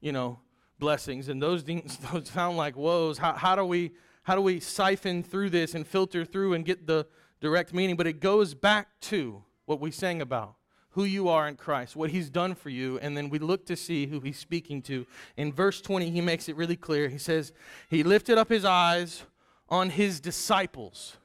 you 0.00 0.12
know, 0.12 0.38
blessings, 0.78 1.28
and 1.28 1.42
those 1.42 1.62
things 1.62 1.96
don't 2.12 2.26
sound 2.26 2.56
like 2.56 2.76
woes. 2.76 3.18
How, 3.18 3.32
how, 3.32 3.56
do 3.56 3.64
we, 3.64 3.92
how 4.22 4.34
do 4.34 4.40
we 4.40 4.60
siphon 4.60 5.22
through 5.22 5.50
this 5.50 5.74
and 5.74 5.86
filter 5.86 6.24
through 6.24 6.54
and 6.54 6.64
get 6.64 6.86
the 6.86 7.06
direct 7.40 7.72
meaning? 7.72 7.96
But 7.96 8.06
it 8.06 8.20
goes 8.20 8.54
back 8.54 8.88
to 9.02 9.42
what 9.64 9.80
we 9.80 9.90
sang 9.90 10.20
about 10.22 10.56
who 10.96 11.04
you 11.04 11.28
are 11.28 11.46
in 11.46 11.56
Christ, 11.56 11.94
what 11.94 12.08
he's 12.08 12.30
done 12.30 12.54
for 12.54 12.70
you, 12.70 12.98
and 13.00 13.14
then 13.14 13.28
we 13.28 13.38
look 13.38 13.66
to 13.66 13.76
see 13.76 14.06
who 14.06 14.18
he's 14.18 14.38
speaking 14.38 14.80
to. 14.80 15.06
In 15.36 15.52
verse 15.52 15.82
20, 15.82 16.08
he 16.08 16.22
makes 16.22 16.48
it 16.48 16.56
really 16.56 16.74
clear. 16.74 17.10
He 17.10 17.18
says, 17.18 17.52
He 17.90 18.02
lifted 18.02 18.38
up 18.38 18.48
his 18.48 18.64
eyes 18.64 19.22
on 19.68 19.90
his 19.90 20.20
disciples 20.20 21.18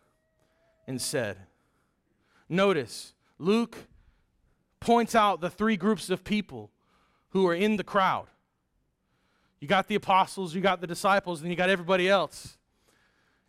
and 0.88 1.02
said, 1.02 1.38
Notice, 2.50 3.14
Luke 3.40 3.78
points 4.82 5.16
out 5.16 5.40
the 5.40 5.50
three 5.50 5.78
groups 5.78 6.10
of 6.10 6.26
people 6.26 6.70
who 7.30 7.48
are 7.48 7.56
in 7.56 7.78
the 7.78 7.84
crowd. 7.86 8.28
You 9.62 9.70
got 9.70 9.88
the 9.88 9.96
apostles, 9.96 10.54
you 10.54 10.60
got 10.60 10.82
the 10.82 10.88
disciples, 10.88 11.40
and 11.40 11.50
you 11.50 11.56
got 11.56 11.70
everybody 11.70 12.10
else. 12.10 12.58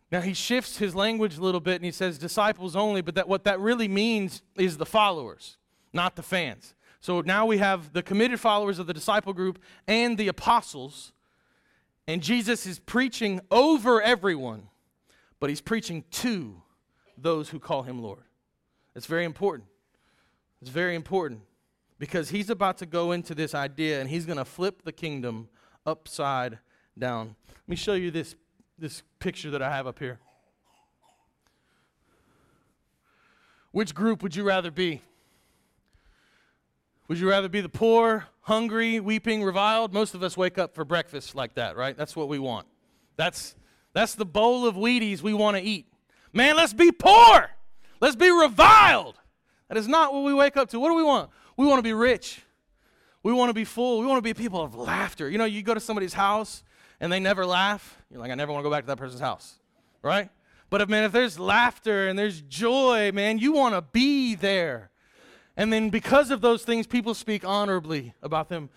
Now 0.09 0.21
he 0.21 0.33
shifts 0.33 0.77
his 0.77 0.95
language 0.95 1.37
a 1.37 1.41
little 1.41 1.59
bit 1.59 1.75
and 1.75 1.85
he 1.85 1.91
says 1.91 2.17
disciples 2.17 2.77
only, 2.77 3.01
but 3.01 3.15
that 3.15 3.27
what 3.27 3.43
that 3.43 3.59
really 3.59 3.89
means 3.89 4.41
is 4.55 4.77
the 4.77 4.85
followers 4.85 5.57
not 5.93 6.15
the 6.15 6.23
fans. 6.23 6.73
So 6.99 7.21
now 7.21 7.45
we 7.45 7.57
have 7.59 7.93
the 7.93 8.01
committed 8.01 8.39
followers 8.39 8.79
of 8.79 8.87
the 8.87 8.93
disciple 8.93 9.33
group 9.33 9.59
and 9.87 10.17
the 10.17 10.27
apostles, 10.27 11.11
and 12.07 12.21
Jesus 12.21 12.65
is 12.65 12.79
preaching 12.79 13.41
over 13.51 14.01
everyone, 14.01 14.69
but 15.39 15.49
he's 15.49 15.61
preaching 15.61 16.03
to 16.11 16.61
those 17.17 17.49
who 17.49 17.59
call 17.59 17.83
him 17.83 18.01
Lord. 18.01 18.23
It's 18.95 19.05
very 19.05 19.25
important. 19.25 19.67
It's 20.61 20.69
very 20.69 20.95
important 20.95 21.41
because 21.99 22.29
he's 22.29 22.49
about 22.49 22.77
to 22.77 22.85
go 22.85 23.11
into 23.11 23.35
this 23.35 23.53
idea 23.53 23.99
and 23.99 24.09
he's 24.09 24.25
going 24.25 24.37
to 24.37 24.45
flip 24.45 24.83
the 24.83 24.91
kingdom 24.91 25.49
upside 25.85 26.59
down. 26.97 27.35
Let 27.49 27.67
me 27.69 27.75
show 27.75 27.93
you 27.93 28.11
this, 28.11 28.35
this 28.77 29.03
picture 29.19 29.51
that 29.51 29.61
I 29.61 29.69
have 29.69 29.87
up 29.87 29.99
here. 29.99 30.19
Which 33.71 33.95
group 33.95 34.21
would 34.21 34.35
you 34.35 34.43
rather 34.43 34.71
be? 34.71 35.01
Would 37.07 37.19
you 37.19 37.29
rather 37.29 37.49
be 37.49 37.61
the 37.61 37.69
poor, 37.69 38.27
hungry, 38.41 38.99
weeping, 38.99 39.43
reviled? 39.43 39.93
Most 39.93 40.13
of 40.15 40.23
us 40.23 40.37
wake 40.37 40.57
up 40.57 40.73
for 40.73 40.85
breakfast 40.85 41.35
like 41.35 41.55
that, 41.55 41.75
right? 41.75 41.97
That's 41.97 42.15
what 42.15 42.29
we 42.29 42.39
want. 42.39 42.65
That's, 43.17 43.55
that's 43.93 44.15
the 44.15 44.25
bowl 44.25 44.65
of 44.65 44.75
Wheaties 44.75 45.21
we 45.21 45.33
want 45.33 45.57
to 45.57 45.63
eat. 45.63 45.87
Man, 46.31 46.55
let's 46.55 46.73
be 46.73 46.91
poor. 46.91 47.49
Let's 47.99 48.15
be 48.15 48.31
reviled. 48.31 49.19
That 49.67 49.77
is 49.77 49.87
not 49.87 50.13
what 50.13 50.23
we 50.23 50.33
wake 50.33 50.57
up 50.57 50.69
to. 50.69 50.79
What 50.79 50.89
do 50.89 50.95
we 50.95 51.03
want? 51.03 51.29
We 51.57 51.65
want 51.65 51.79
to 51.79 51.83
be 51.83 51.93
rich. 51.93 52.41
We 53.21 53.33
want 53.33 53.49
to 53.49 53.53
be 53.53 53.65
full. 53.65 53.99
We 53.99 54.05
want 54.05 54.17
to 54.17 54.21
be 54.21 54.33
people 54.33 54.61
of 54.61 54.75
laughter. 54.75 55.29
You 55.29 55.37
know, 55.37 55.45
you 55.45 55.61
go 55.61 55.73
to 55.73 55.79
somebody's 55.79 56.13
house 56.13 56.63
and 56.99 57.11
they 57.11 57.19
never 57.19 57.45
laugh. 57.45 57.97
You're 58.09 58.19
like, 58.19 58.31
I 58.31 58.35
never 58.35 58.51
want 58.51 58.63
to 58.63 58.69
go 58.69 58.73
back 58.73 58.83
to 58.83 58.87
that 58.87 58.97
person's 58.97 59.21
house, 59.21 59.59
right? 60.01 60.29
But 60.69 60.81
if, 60.81 60.89
man, 60.89 61.03
if 61.03 61.11
there's 61.11 61.37
laughter 61.37 62.07
and 62.07 62.17
there's 62.17 62.41
joy, 62.41 63.11
man, 63.13 63.37
you 63.37 63.53
want 63.53 63.75
to 63.75 63.81
be 63.81 64.35
there. 64.35 64.89
And 65.55 65.71
then 65.71 65.89
because 65.89 66.31
of 66.31 66.41
those 66.41 66.63
things, 66.63 66.87
people 66.87 67.13
speak 67.13 67.45
honorably 67.45 68.13
about 68.21 68.49
them. 68.49 68.69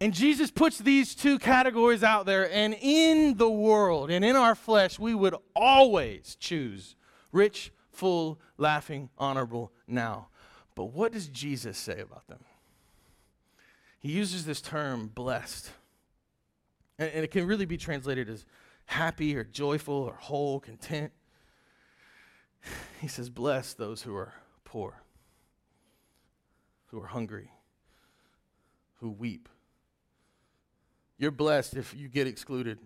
And 0.00 0.12
Jesus 0.12 0.50
puts 0.50 0.78
these 0.78 1.14
two 1.14 1.38
categories 1.38 2.02
out 2.02 2.26
there, 2.26 2.52
and 2.52 2.74
in 2.80 3.36
the 3.36 3.50
world 3.50 4.10
and 4.10 4.24
in 4.24 4.34
our 4.34 4.56
flesh, 4.56 4.98
we 4.98 5.14
would 5.14 5.36
always 5.54 6.36
choose 6.40 6.96
rich, 7.30 7.72
full, 7.92 8.40
laughing, 8.58 9.10
honorable 9.16 9.70
now. 9.86 10.26
But 10.74 10.86
what 10.86 11.12
does 11.12 11.28
Jesus 11.28 11.78
say 11.78 12.00
about 12.00 12.26
them? 12.26 12.40
He 14.00 14.10
uses 14.10 14.44
this 14.44 14.60
term 14.60 15.06
blessed. 15.06 15.70
And, 16.98 17.10
and 17.12 17.24
it 17.24 17.30
can 17.30 17.46
really 17.46 17.66
be 17.66 17.76
translated 17.76 18.28
as 18.28 18.44
happy 18.86 19.36
or 19.36 19.44
joyful 19.44 19.94
or 19.94 20.14
whole, 20.14 20.58
content. 20.58 21.12
He 23.00 23.08
says, 23.08 23.30
Bless 23.30 23.74
those 23.74 24.02
who 24.02 24.14
are 24.14 24.32
poor 24.64 25.01
who 26.92 27.00
are 27.00 27.06
hungry, 27.06 27.50
who 29.00 29.10
weep. 29.10 29.48
You're 31.18 31.30
blessed 31.30 31.74
if 31.74 31.94
you 31.96 32.08
get 32.08 32.26
excluded 32.26 32.78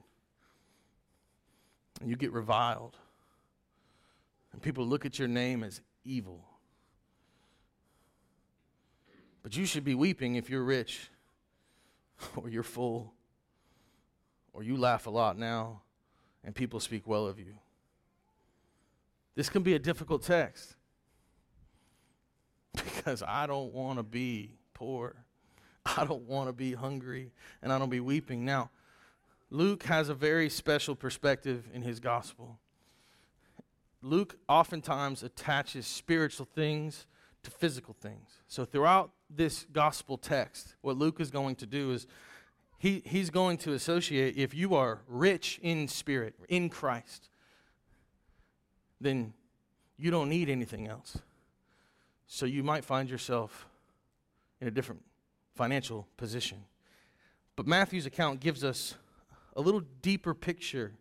and 2.00 2.08
you 2.08 2.16
get 2.16 2.32
reviled. 2.32 2.96
And 4.52 4.62
people 4.62 4.86
look 4.86 5.04
at 5.04 5.18
your 5.18 5.28
name 5.28 5.64
as 5.64 5.80
evil. 6.04 6.44
But 9.42 9.56
you 9.56 9.66
should 9.66 9.84
be 9.84 9.94
weeping 9.94 10.36
if 10.36 10.48
you're 10.48 10.64
rich, 10.64 11.10
or 12.36 12.48
you're 12.48 12.62
full, 12.62 13.12
or 14.52 14.62
you 14.62 14.76
laugh 14.76 15.06
a 15.06 15.10
lot 15.10 15.36
now, 15.36 15.82
and 16.44 16.54
people 16.54 16.80
speak 16.80 17.06
well 17.06 17.26
of 17.26 17.38
you. 17.38 17.54
This 19.34 19.48
can 19.48 19.62
be 19.62 19.74
a 19.74 19.78
difficult 19.78 20.22
text 20.22 20.76
because 22.84 23.22
I 23.26 23.46
don't 23.46 23.72
want 23.72 23.98
to 23.98 24.02
be 24.02 24.54
poor. 24.74 25.16
I 25.96 26.04
don't 26.04 26.26
want 26.28 26.48
to 26.48 26.52
be 26.52 26.72
hungry 26.74 27.32
and 27.62 27.72
I 27.72 27.78
don't 27.78 27.90
be 27.90 28.00
weeping. 28.00 28.44
Now, 28.44 28.70
Luke 29.50 29.84
has 29.84 30.08
a 30.08 30.14
very 30.14 30.48
special 30.48 30.94
perspective 30.94 31.68
in 31.72 31.82
his 31.82 32.00
gospel. 32.00 32.58
Luke 34.02 34.36
oftentimes 34.48 35.22
attaches 35.22 35.86
spiritual 35.86 36.46
things 36.54 37.06
to 37.42 37.50
physical 37.50 37.94
things. 37.94 38.42
So 38.48 38.64
throughout 38.64 39.10
this 39.30 39.66
gospel 39.72 40.18
text, 40.18 40.74
what 40.80 40.96
Luke 40.96 41.20
is 41.20 41.30
going 41.30 41.56
to 41.56 41.66
do 41.66 41.92
is 41.92 42.06
he, 42.78 43.02
he's 43.06 43.30
going 43.30 43.56
to 43.58 43.72
associate 43.72 44.36
if 44.36 44.52
you 44.54 44.74
are 44.74 45.00
rich 45.08 45.58
in 45.62 45.88
spirit, 45.88 46.34
in 46.48 46.68
Christ, 46.68 47.28
then 49.00 49.32
you 49.96 50.10
don't 50.10 50.28
need 50.28 50.48
anything 50.48 50.88
else. 50.88 51.18
So 52.26 52.46
you 52.46 52.62
might 52.62 52.84
find 52.84 53.08
yourself 53.08 53.66
in 54.60 54.68
a 54.68 54.70
different 54.70 55.02
financial 55.54 56.06
position. 56.16 56.58
But 57.54 57.66
Matthew's 57.66 58.06
account 58.06 58.40
gives 58.40 58.64
us 58.64 58.94
a 59.54 59.60
little 59.60 59.82
deeper 60.02 60.34
picture 60.34 60.92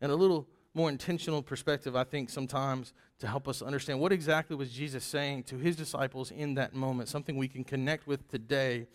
and 0.00 0.12
a 0.12 0.16
little 0.16 0.46
more 0.74 0.90
intentional 0.90 1.42
perspective, 1.42 1.96
I 1.96 2.04
think, 2.04 2.30
sometimes 2.30 2.92
to 3.18 3.26
help 3.26 3.48
us 3.48 3.62
understand 3.62 3.98
what 3.98 4.12
exactly 4.12 4.54
was 4.54 4.70
Jesus 4.70 5.04
saying 5.04 5.44
to 5.44 5.56
his 5.56 5.74
disciples 5.74 6.30
in 6.30 6.54
that 6.54 6.74
moment, 6.74 7.08
something 7.08 7.36
we 7.36 7.48
can 7.48 7.64
connect 7.64 8.06
with 8.06 8.28
today 8.28 8.86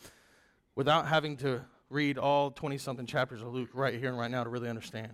without 0.76 1.08
having 1.08 1.36
to 1.38 1.62
read 1.89 2.17
all 2.17 2.52
20 2.52 2.78
something 2.78 3.06
chapters 3.06 3.41
of 3.41 3.54
Luke 3.54 3.69
right 3.73 3.95
here 3.99 4.10
and 4.10 4.17
right 4.17 4.32
now 4.32 4.43
to 4.43 4.49
really 4.49 4.69
understand. 4.69 5.12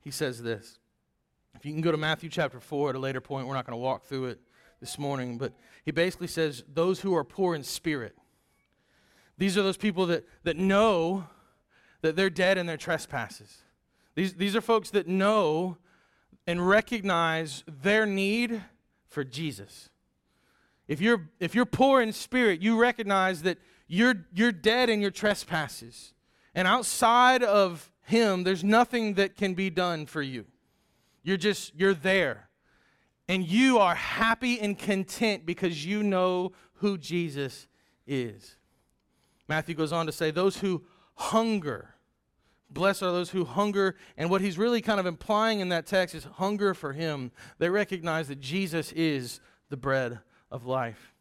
He 0.00 0.10
says 0.10 0.42
this. 0.42 0.78
If 1.54 1.66
you 1.66 1.72
can 1.72 1.80
go 1.80 1.90
to 1.90 1.98
Matthew 1.98 2.30
chapter 2.30 2.60
4 2.60 2.90
at 2.90 2.94
a 2.94 2.98
later 2.98 3.20
point, 3.20 3.46
we're 3.46 3.54
not 3.54 3.66
going 3.66 3.76
to 3.76 3.82
walk 3.82 4.04
through 4.04 4.26
it 4.26 4.40
this 4.80 4.98
morning, 4.98 5.38
but 5.38 5.52
he 5.84 5.90
basically 5.90 6.26
says, 6.26 6.64
Those 6.72 7.00
who 7.00 7.14
are 7.16 7.24
poor 7.24 7.54
in 7.54 7.62
spirit. 7.62 8.16
These 9.36 9.56
are 9.56 9.62
those 9.62 9.76
people 9.76 10.06
that, 10.06 10.26
that 10.42 10.56
know 10.56 11.26
that 12.02 12.16
they're 12.16 12.30
dead 12.30 12.58
in 12.58 12.66
their 12.66 12.76
trespasses. 12.76 13.58
These, 14.14 14.34
these 14.34 14.56
are 14.56 14.60
folks 14.60 14.90
that 14.90 15.06
know 15.06 15.76
and 16.46 16.66
recognize 16.66 17.62
their 17.66 18.06
need 18.06 18.62
for 19.06 19.22
Jesus. 19.22 19.90
If 20.88 21.00
you're, 21.00 21.28
if 21.38 21.54
you're 21.54 21.66
poor 21.66 22.00
in 22.00 22.12
spirit, 22.12 22.62
you 22.62 22.80
recognize 22.80 23.42
that 23.42 23.58
you're, 23.86 24.26
you're 24.32 24.52
dead 24.52 24.90
in 24.90 25.00
your 25.00 25.10
trespasses. 25.10 26.14
And 26.54 26.66
outside 26.66 27.42
of 27.42 27.92
Him, 28.02 28.42
there's 28.44 28.64
nothing 28.64 29.14
that 29.14 29.36
can 29.36 29.54
be 29.54 29.70
done 29.70 30.06
for 30.06 30.22
you. 30.22 30.46
You're 31.22 31.36
just, 31.36 31.74
you're 31.76 31.94
there. 31.94 32.47
And 33.28 33.46
you 33.46 33.78
are 33.78 33.94
happy 33.94 34.58
and 34.58 34.78
content 34.78 35.44
because 35.44 35.84
you 35.84 36.02
know 36.02 36.52
who 36.74 36.96
Jesus 36.96 37.68
is. 38.06 38.56
Matthew 39.48 39.74
goes 39.74 39.92
on 39.92 40.06
to 40.06 40.12
say, 40.12 40.30
Those 40.30 40.58
who 40.58 40.84
hunger, 41.14 41.94
blessed 42.70 43.02
are 43.02 43.12
those 43.12 43.30
who 43.30 43.44
hunger. 43.44 43.96
And 44.16 44.30
what 44.30 44.40
he's 44.40 44.56
really 44.56 44.80
kind 44.80 44.98
of 44.98 45.06
implying 45.06 45.60
in 45.60 45.68
that 45.68 45.86
text 45.86 46.14
is 46.14 46.24
hunger 46.24 46.72
for 46.72 46.92
him. 46.92 47.30
They 47.58 47.68
recognize 47.68 48.28
that 48.28 48.40
Jesus 48.40 48.92
is 48.92 49.40
the 49.68 49.76
bread 49.76 50.20
of 50.50 50.64
life. 50.64 51.12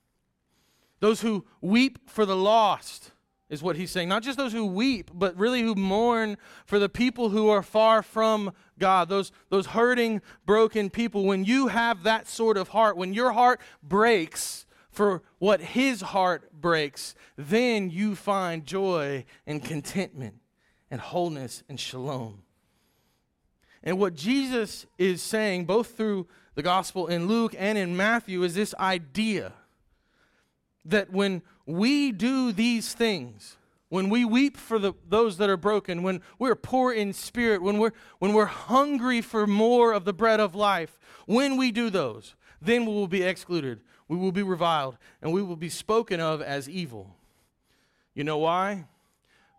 Those 0.99 1.21
who 1.21 1.45
weep 1.61 2.09
for 2.09 2.25
the 2.25 2.37
lost 2.37 3.11
is 3.49 3.63
what 3.63 3.75
he's 3.75 3.91
saying. 3.91 4.09
Not 4.09 4.23
just 4.23 4.37
those 4.37 4.51
who 4.51 4.65
weep, 4.65 5.09
but 5.13 5.37
really 5.37 5.61
who 5.61 5.75
mourn 5.75 6.37
for 6.65 6.79
the 6.79 6.89
people 6.89 7.29
who 7.29 7.49
are 7.49 7.63
far 7.63 8.03
from 8.03 8.53
God, 8.77 9.09
those, 9.09 9.31
those 9.49 9.67
hurting, 9.67 10.21
broken 10.45 10.89
people. 10.89 11.25
When 11.25 11.45
you 11.45 11.67
have 11.67 12.03
that 12.03 12.27
sort 12.27 12.57
of 12.57 12.69
heart, 12.69 12.97
when 12.97 13.13
your 13.13 13.31
heart 13.31 13.61
breaks 13.81 14.65
for 14.89 15.21
what 15.39 15.61
his 15.61 16.01
heart 16.01 16.51
breaks, 16.51 17.15
then 17.37 17.89
you 17.89 18.15
find 18.15 18.65
joy 18.65 19.25
and 19.45 19.63
contentment 19.63 20.35
and 20.91 20.99
wholeness 20.99 21.63
and 21.69 21.79
shalom. 21.79 22.43
And 23.83 23.99
what 23.99 24.15
Jesus 24.15 24.85
is 24.97 25.21
saying, 25.21 25.65
both 25.65 25.95
through 25.95 26.27
the 26.55 26.63
gospel 26.63 27.07
in 27.07 27.27
Luke 27.27 27.55
and 27.57 27.77
in 27.77 27.95
Matthew, 27.95 28.43
is 28.43 28.55
this 28.55 28.75
idea 28.79 29.53
that 30.89 31.11
when 31.11 31.41
we 31.65 32.11
do 32.11 32.51
these 32.51 32.93
things, 32.93 33.57
when 33.89 34.09
we 34.09 34.25
weep 34.25 34.57
for 34.57 34.79
the, 34.79 34.93
those 35.07 35.37
that 35.37 35.49
are 35.49 35.57
broken, 35.57 36.03
when 36.03 36.21
we're 36.39 36.55
poor 36.55 36.91
in 36.91 37.13
spirit, 37.13 37.61
when 37.61 37.77
we're, 37.77 37.93
when 38.19 38.33
we're 38.33 38.45
hungry 38.45 39.21
for 39.21 39.47
more 39.47 39.93
of 39.93 40.05
the 40.05 40.13
bread 40.13 40.39
of 40.39 40.55
life, 40.55 40.99
when 41.25 41.57
we 41.57 41.71
do 41.71 41.89
those, 41.89 42.35
then 42.61 42.85
we 42.85 42.93
will 42.93 43.07
be 43.07 43.23
excluded, 43.23 43.81
we 44.07 44.17
will 44.17 44.31
be 44.31 44.43
reviled, 44.43 44.97
and 45.21 45.31
we 45.31 45.41
will 45.41 45.55
be 45.55 45.69
spoken 45.69 46.19
of 46.19 46.41
as 46.41 46.69
evil. 46.69 47.15
You 48.13 48.23
know 48.23 48.39
why? 48.39 48.85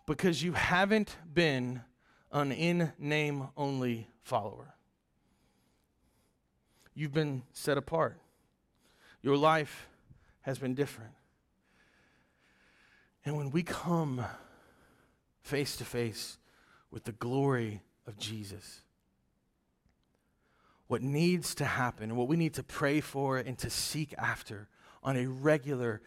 Because 0.06 0.42
you 0.42 0.52
haven't 0.52 1.16
been 1.32 1.82
an 2.32 2.52
in 2.52 2.92
name 2.98 3.48
only 3.56 4.08
follower. 4.22 4.74
You've 6.94 7.14
been 7.14 7.44
set 7.52 7.78
apart. 7.78 8.18
Your 9.22 9.36
life 9.36 9.88
has 10.42 10.58
been 10.58 10.74
different. 10.74 11.12
And 13.28 13.36
when 13.36 13.50
we 13.50 13.62
come 13.62 14.24
face 15.42 15.76
to 15.76 15.84
face 15.84 16.38
with 16.90 17.04
the 17.04 17.12
glory 17.12 17.82
of 18.06 18.16
Jesus, 18.16 18.80
what 20.86 21.02
needs 21.02 21.54
to 21.56 21.66
happen 21.66 22.04
and 22.04 22.16
what 22.16 22.26
we 22.26 22.38
need 22.38 22.54
to 22.54 22.62
pray 22.62 23.02
for 23.02 23.36
and 23.36 23.58
to 23.58 23.68
seek 23.68 24.14
after 24.16 24.66
on 25.02 25.18
a 25.18 25.26
regular, 25.26 26.00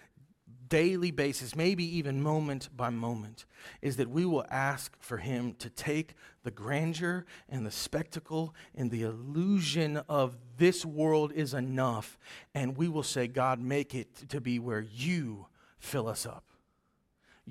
daily 0.68 1.12
basis, 1.12 1.56
maybe 1.56 1.84
even 1.96 2.24
moment 2.24 2.70
by 2.76 2.90
moment, 2.90 3.46
is 3.84 3.98
that 3.98 4.10
we 4.10 4.26
will 4.26 4.46
ask 4.50 4.98
for 5.00 5.18
Him 5.18 5.54
to 5.60 5.70
take 5.70 6.16
the 6.42 6.50
grandeur 6.50 7.28
and 7.48 7.64
the 7.64 7.70
spectacle 7.70 8.56
and 8.74 8.90
the 8.90 9.04
illusion 9.04 9.98
of 10.10 10.38
this 10.58 10.84
world 10.84 11.32
is 11.34 11.54
enough, 11.54 12.18
and 12.56 12.76
we 12.76 12.88
will 12.88 13.04
say, 13.04 13.28
God, 13.28 13.60
make 13.60 13.94
it 13.94 14.28
to 14.30 14.42
be 14.42 14.58
where 14.58 14.82
you 14.82 15.46
fill 15.78 16.08
us 16.08 16.26
up. 16.26 16.51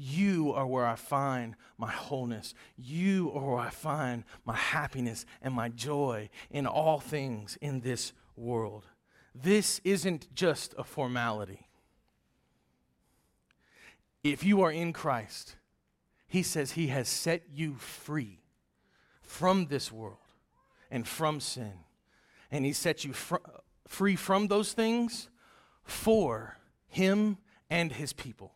You 0.02 0.54
are 0.54 0.66
where 0.66 0.86
I 0.86 0.94
find 0.94 1.56
my 1.76 1.90
wholeness. 1.90 2.54
You 2.78 3.30
are 3.34 3.50
where 3.50 3.58
I 3.58 3.68
find 3.68 4.24
my 4.46 4.56
happiness 4.56 5.26
and 5.42 5.52
my 5.52 5.68
joy 5.68 6.30
in 6.50 6.66
all 6.66 7.00
things 7.00 7.58
in 7.60 7.80
this 7.80 8.14
world. 8.34 8.86
This 9.34 9.78
isn't 9.84 10.34
just 10.34 10.74
a 10.78 10.84
formality. 10.84 11.68
If 14.24 14.42
you 14.42 14.62
are 14.62 14.72
in 14.72 14.94
Christ, 14.94 15.56
He 16.26 16.42
says 16.42 16.72
He 16.72 16.86
has 16.86 17.06
set 17.06 17.42
you 17.52 17.74
free 17.74 18.40
from 19.20 19.66
this 19.66 19.92
world 19.92 20.16
and 20.90 21.06
from 21.06 21.40
sin. 21.40 21.74
And 22.50 22.64
He 22.64 22.72
set 22.72 23.04
you 23.04 23.12
fr- 23.12 23.36
free 23.86 24.16
from 24.16 24.48
those 24.48 24.72
things 24.72 25.28
for 25.84 26.56
Him 26.88 27.36
and 27.68 27.92
His 27.92 28.14
people. 28.14 28.54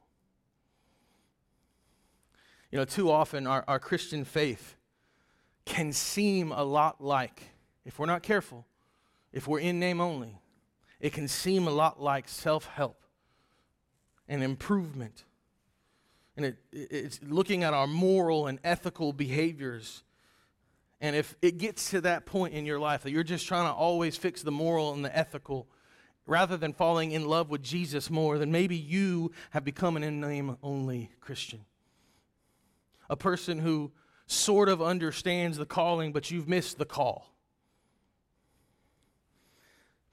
You 2.74 2.80
know, 2.80 2.84
too 2.84 3.08
often 3.08 3.46
our, 3.46 3.62
our 3.68 3.78
Christian 3.78 4.24
faith 4.24 4.74
can 5.64 5.92
seem 5.92 6.50
a 6.50 6.64
lot 6.64 7.00
like, 7.00 7.40
if 7.84 8.00
we're 8.00 8.06
not 8.06 8.24
careful, 8.24 8.66
if 9.32 9.46
we're 9.46 9.60
in 9.60 9.78
name 9.78 10.00
only, 10.00 10.40
it 10.98 11.12
can 11.12 11.28
seem 11.28 11.68
a 11.68 11.70
lot 11.70 12.02
like 12.02 12.28
self 12.28 12.66
help 12.66 13.00
and 14.26 14.42
improvement. 14.42 15.22
And 16.36 16.46
it, 16.46 16.56
it's 16.72 17.20
looking 17.22 17.62
at 17.62 17.74
our 17.74 17.86
moral 17.86 18.48
and 18.48 18.58
ethical 18.64 19.12
behaviors. 19.12 20.02
And 21.00 21.14
if 21.14 21.36
it 21.42 21.58
gets 21.58 21.90
to 21.90 22.00
that 22.00 22.26
point 22.26 22.54
in 22.54 22.66
your 22.66 22.80
life 22.80 23.04
that 23.04 23.12
you're 23.12 23.22
just 23.22 23.46
trying 23.46 23.68
to 23.68 23.72
always 23.72 24.16
fix 24.16 24.42
the 24.42 24.50
moral 24.50 24.92
and 24.94 25.04
the 25.04 25.16
ethical, 25.16 25.68
rather 26.26 26.56
than 26.56 26.72
falling 26.72 27.12
in 27.12 27.28
love 27.28 27.50
with 27.50 27.62
Jesus 27.62 28.10
more, 28.10 28.36
then 28.36 28.50
maybe 28.50 28.76
you 28.76 29.30
have 29.50 29.64
become 29.64 29.96
an 29.96 30.02
in 30.02 30.20
name 30.20 30.56
only 30.60 31.12
Christian 31.20 31.60
a 33.14 33.16
person 33.16 33.60
who 33.60 33.92
sort 34.26 34.68
of 34.68 34.82
understands 34.82 35.56
the 35.56 35.64
calling, 35.64 36.12
but 36.12 36.32
you've 36.32 36.48
missed 36.48 36.78
the 36.78 36.84
call. 36.84 37.32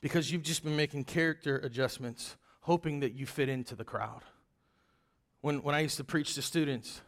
Because 0.01 0.31
you've 0.31 0.43
just 0.43 0.63
been 0.63 0.75
making 0.75 1.05
character 1.05 1.57
adjustments, 1.57 2.37
hoping 2.59 2.99
that 2.99 3.13
you 3.13 3.25
fit 3.25 3.49
into 3.49 3.75
the 3.75 3.83
crowd. 3.83 4.21
When, 5.41 5.63
when 5.63 5.73
I 5.73 5.79
used 5.79 5.97
to 5.97 6.03
preach 6.03 6.35
to 6.35 6.43
students, 6.43 7.01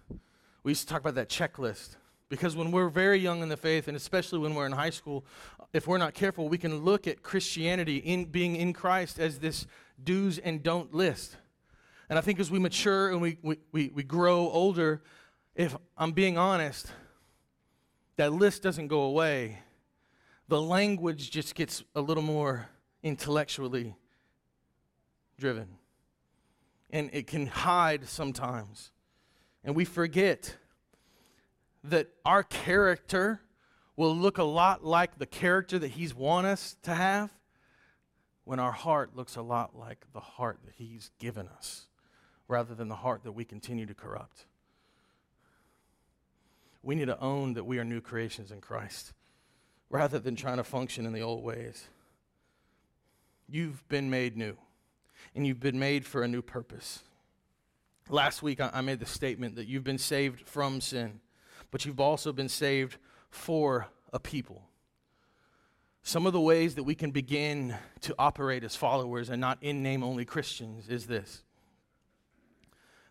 we 0.64 0.72
used 0.72 0.88
to 0.88 0.92
talk 0.92 1.02
about 1.02 1.14
that 1.14 1.30
checklist 1.30 1.98
Because 2.34 2.56
when 2.56 2.72
we're 2.72 2.90
very 2.90 3.20
young 3.20 3.44
in 3.44 3.50
the 3.50 3.56
faith, 3.58 3.88
and 3.88 3.96
especially 3.96 4.40
when 4.40 4.56
we're 4.56 4.66
in 4.66 4.72
high 4.72 4.90
school, 4.90 5.24
if 5.72 5.86
we're 5.86 6.00
not 6.00 6.16
careful, 6.16 6.50
we 6.50 6.58
can 6.58 6.78
look 6.78 7.06
at 7.06 7.22
Christianity 7.22 7.98
in 7.98 8.26
being 8.26 8.56
in 8.56 8.74
Christ 8.74 9.20
as 9.20 9.38
this 9.38 9.68
do's 10.04 10.40
and 10.40 10.64
don't 10.64 10.92
list. 10.96 11.38
And 12.10 12.18
I 12.18 12.24
think 12.24 12.40
as 12.40 12.50
we 12.50 12.58
mature 12.58 13.12
and 13.12 13.22
we, 13.22 13.38
we, 13.44 13.58
we, 13.72 13.92
we 13.94 14.02
grow 14.02 14.50
older, 14.50 15.04
if 15.56 15.76
I'm 15.98 16.12
being 16.12 16.38
honest, 16.38 16.88
that 18.16 18.34
list 18.34 18.64
doesn't 18.64 18.88
go 18.88 19.02
away. 19.02 19.60
The 20.48 20.62
language 20.62 21.32
just 21.32 21.56
gets 21.56 21.84
a 21.96 22.02
little 22.02 22.24
more 22.24 22.70
intellectually 23.02 23.96
driven. 25.38 25.68
And 26.90 27.10
it 27.14 27.28
can 27.28 27.48
hide 27.48 28.08
sometimes. 28.08 28.92
And 29.64 29.76
we 29.76 29.86
forget 29.86 30.58
that 31.84 32.08
our 32.26 32.44
character 32.44 33.42
will 33.96 34.16
look 34.16 34.38
a 34.38 34.44
lot 34.44 34.84
like 34.84 35.18
the 35.18 35.26
character 35.26 35.78
that 35.80 35.92
He's 35.92 36.14
want 36.14 36.48
us 36.48 36.76
to 36.84 36.94
have 36.94 37.32
when 38.44 38.60
our 38.60 38.72
heart 38.72 39.16
looks 39.16 39.36
a 39.36 39.42
lot 39.42 39.76
like 39.76 40.06
the 40.14 40.20
heart 40.20 40.60
that 40.66 40.74
He's 40.76 41.12
given 41.20 41.48
us 41.48 41.88
rather 42.48 42.76
than 42.76 42.90
the 42.90 42.96
heart 42.96 43.24
that 43.24 43.32
we 43.32 43.46
continue 43.46 43.86
to 43.86 43.94
corrupt. 43.94 44.46
We 46.84 46.96
need 46.96 47.06
to 47.06 47.20
own 47.20 47.54
that 47.54 47.64
we 47.64 47.80
are 47.80 47.86
new 47.86 48.02
creations 48.02 48.52
in 48.52 48.62
Christ 48.62 49.14
rather 49.90 50.20
than 50.20 50.36
trying 50.36 50.58
to 50.58 50.64
function 50.64 51.06
in 51.06 51.14
the 51.14 51.22
old 51.22 51.44
ways. 51.44 51.88
You've 53.48 53.88
been 53.88 54.10
made 54.10 54.36
new, 54.36 54.58
and 55.36 55.48
you've 55.48 55.60
been 55.60 55.80
made 55.80 56.06
for 56.06 56.24
a 56.24 56.28
new 56.28 56.42
purpose. 56.42 57.04
Last 58.10 58.44
week, 58.44 58.60
I 58.60 58.82
made 58.82 59.00
the 59.00 59.06
statement 59.06 59.56
that 59.56 59.68
you've 59.68 59.84
been 59.84 59.98
saved 59.98 60.48
from 60.48 60.82
sin, 60.82 61.22
but 61.72 61.86
you've 61.86 62.00
also 62.00 62.34
been 62.34 62.50
saved 62.50 62.98
for 63.30 63.88
a 64.12 64.20
people. 64.20 64.64
Some 66.02 66.26
of 66.26 66.34
the 66.34 66.42
ways 66.42 66.76
that 66.76 66.84
we 66.84 66.96
can 66.96 67.12
begin 67.12 67.76
to 68.02 68.14
operate 68.20 68.64
as 68.66 68.76
followers 68.76 69.30
and 69.30 69.40
not 69.40 69.58
in 69.62 69.82
name 69.82 70.04
only 70.04 70.26
Christians 70.26 70.90
is 70.90 71.08
this 71.08 71.44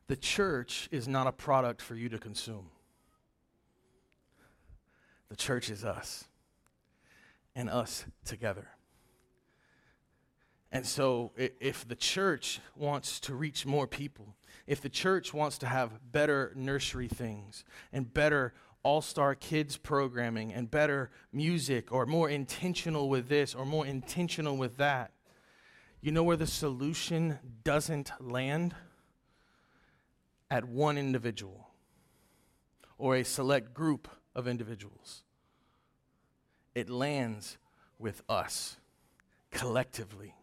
the 0.08 0.16
church 0.16 0.88
is 0.90 1.08
not 1.08 1.26
a 1.26 1.32
product 1.32 1.80
for 1.80 1.94
you 1.94 2.10
to 2.10 2.18
consume. 2.18 2.68
The 5.32 5.36
church 5.36 5.70
is 5.70 5.82
us 5.82 6.24
and 7.56 7.70
us 7.70 8.04
together. 8.26 8.68
And 10.70 10.86
so, 10.86 11.32
if 11.38 11.88
the 11.88 11.96
church 11.96 12.60
wants 12.76 13.18
to 13.20 13.34
reach 13.34 13.64
more 13.64 13.86
people, 13.86 14.36
if 14.66 14.82
the 14.82 14.90
church 14.90 15.32
wants 15.32 15.56
to 15.58 15.66
have 15.66 16.12
better 16.12 16.52
nursery 16.54 17.08
things 17.08 17.64
and 17.94 18.12
better 18.12 18.52
all 18.82 19.00
star 19.00 19.34
kids 19.34 19.78
programming 19.78 20.52
and 20.52 20.70
better 20.70 21.10
music 21.32 21.90
or 21.90 22.04
more 22.04 22.28
intentional 22.28 23.08
with 23.08 23.28
this 23.28 23.54
or 23.54 23.64
more 23.64 23.86
intentional 23.86 24.58
with 24.58 24.76
that, 24.76 25.12
you 26.02 26.12
know 26.12 26.24
where 26.24 26.36
the 26.36 26.46
solution 26.46 27.38
doesn't 27.64 28.12
land? 28.20 28.74
At 30.50 30.66
one 30.66 30.98
individual 30.98 31.70
or 32.98 33.16
a 33.16 33.24
select 33.24 33.72
group 33.72 34.10
of 34.34 34.48
individuals. 34.48 35.22
It 36.74 36.88
lands 36.88 37.58
with 37.98 38.22
us 38.28 38.76
collectively 39.50 40.34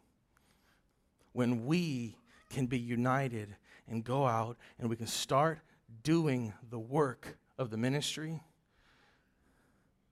when 1.34 1.65
we 1.65 2.17
can 2.49 2.65
be 2.65 2.80
united 2.80 3.56
and 3.88 4.04
go 4.04 4.25
out 4.25 4.58
and 4.78 4.89
we 4.89 4.95
can 4.95 5.08
start 5.08 5.60
doing 6.04 6.54
the 6.69 6.80
work 6.80 7.38
of 7.58 7.69
the 7.69 7.78
ministry, 7.78 8.41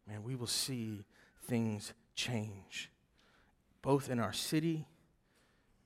man, 0.07 0.23
we 0.23 0.35
will 0.35 0.47
see 0.47 1.05
things 1.43 1.93
change, 2.15 2.91
both 3.81 4.09
in 4.09 4.19
our 4.19 4.33
city 4.33 4.87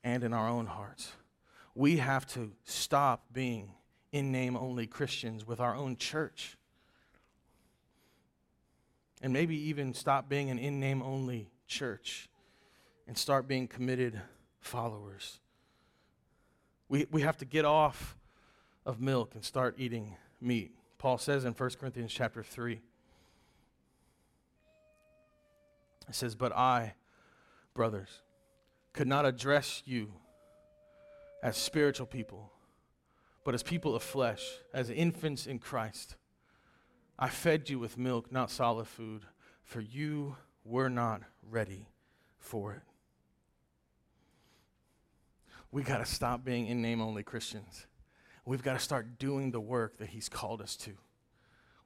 and 0.02 0.24
in 0.24 0.32
our 0.32 0.48
own 0.48 0.66
hearts. 0.66 1.12
We 1.74 1.98
have 1.98 2.26
to 2.34 2.52
stop 2.64 3.24
being 3.32 3.72
in 4.10 4.32
name 4.32 4.56
only 4.56 4.86
Christians 4.86 5.46
with 5.46 5.60
our 5.60 5.74
own 5.74 5.96
church. 5.96 6.56
And 9.22 9.32
maybe 9.32 9.56
even 9.68 9.94
stop 9.94 10.28
being 10.28 10.50
an 10.50 10.58
in 10.58 10.80
name 10.80 11.02
only 11.02 11.48
church 11.66 12.28
and 13.06 13.16
start 13.16 13.48
being 13.48 13.68
committed 13.68 14.20
followers. 14.60 15.38
We, 16.88 17.06
we 17.10 17.22
have 17.22 17.36
to 17.38 17.44
get 17.44 17.64
off 17.64 18.16
of 18.84 19.00
milk 19.00 19.34
and 19.34 19.44
start 19.44 19.76
eating 19.78 20.16
meat. 20.40 20.72
Paul 20.98 21.18
says 21.18 21.44
in 21.44 21.52
1 21.52 21.70
Corinthians 21.80 22.12
chapter 22.12 22.42
3. 22.42 22.80
It 26.08 26.14
says, 26.14 26.34
But 26.34 26.52
I, 26.52 26.94
brothers, 27.74 28.22
could 28.92 29.08
not 29.08 29.24
address 29.24 29.82
you 29.86 30.12
as 31.42 31.56
spiritual 31.56 32.06
people, 32.06 32.52
but 33.44 33.54
as 33.54 33.62
people 33.62 33.96
of 33.96 34.02
flesh, 34.02 34.44
as 34.72 34.90
infants 34.90 35.46
in 35.46 35.58
Christ. 35.58 36.16
I 37.22 37.28
fed 37.28 37.70
you 37.70 37.78
with 37.78 37.96
milk, 37.96 38.32
not 38.32 38.50
solid 38.50 38.88
food, 38.88 39.22
for 39.62 39.80
you 39.80 40.36
were 40.64 40.90
not 40.90 41.22
ready 41.48 41.88
for 42.38 42.72
it 42.72 42.82
we 45.72 45.82
got 45.82 45.98
to 45.98 46.06
stop 46.06 46.44
being 46.44 46.66
in 46.66 46.82
name 46.82 47.00
only 47.00 47.22
Christians. 47.22 47.86
We've 48.44 48.62
got 48.62 48.74
to 48.74 48.78
start 48.78 49.18
doing 49.18 49.50
the 49.50 49.60
work 49.60 49.96
that 49.98 50.10
He's 50.10 50.28
called 50.28 50.60
us 50.60 50.76
to. 50.76 50.92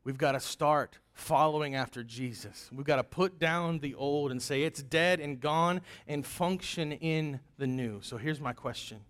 We've 0.03 0.19
got 0.19 0.33
to 0.33 0.41
start 0.41 0.99
following 1.13 1.75
after 1.75 2.05
Jesus. 2.05 2.69
We've 2.73 2.87
got 2.87 2.97
to 2.97 3.05
put 3.05 3.39
down 3.39 3.79
the 3.79 3.95
old 3.95 4.31
and 4.31 4.43
say 4.43 4.63
it's 4.63 4.83
dead 4.83 5.21
and 5.21 5.41
gone 5.41 5.81
and 6.07 6.27
function 6.27 6.93
in 6.93 7.41
the 7.59 7.67
new. 7.67 8.01
So 8.03 8.17
here's 8.17 8.41
my 8.41 8.53
question 8.53 9.01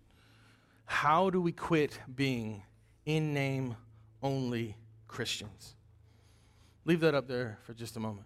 How 0.85 1.29
do 1.29 1.41
we 1.41 1.51
quit 1.51 1.99
being 2.15 2.63
in 3.05 3.33
name 3.33 3.75
only 4.21 4.77
Christians? 5.07 5.76
Leave 6.87 7.01
that 7.01 7.13
up 7.13 7.27
there 7.27 7.59
for 7.63 7.73
just 7.73 7.97
a 7.97 7.99
moment. 7.99 8.25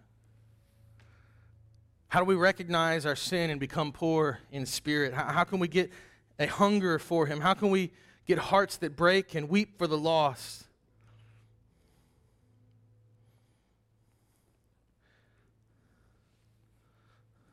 How 2.09 2.19
do 2.19 2.25
we 2.25 2.35
recognize 2.35 3.07
our 3.07 3.15
sin 3.15 3.49
and 3.49 3.59
become 3.59 3.91
poor 3.91 4.37
in 4.51 4.67
spirit? 4.67 5.15
How, 5.15 5.23
how 5.23 5.43
can 5.45 5.57
we 5.57 5.67
get 5.67 5.91
a 6.37 6.45
hunger 6.45 6.99
for 6.99 7.25
Him? 7.25 7.41
How 7.41 7.55
can 7.55 7.71
we 7.71 7.91
get 8.27 8.37
hearts 8.37 8.77
that 8.77 8.95
break 8.95 9.33
and 9.33 9.49
weep 9.49 9.79
for 9.79 9.87
the 9.87 9.97
lost? 9.97 10.65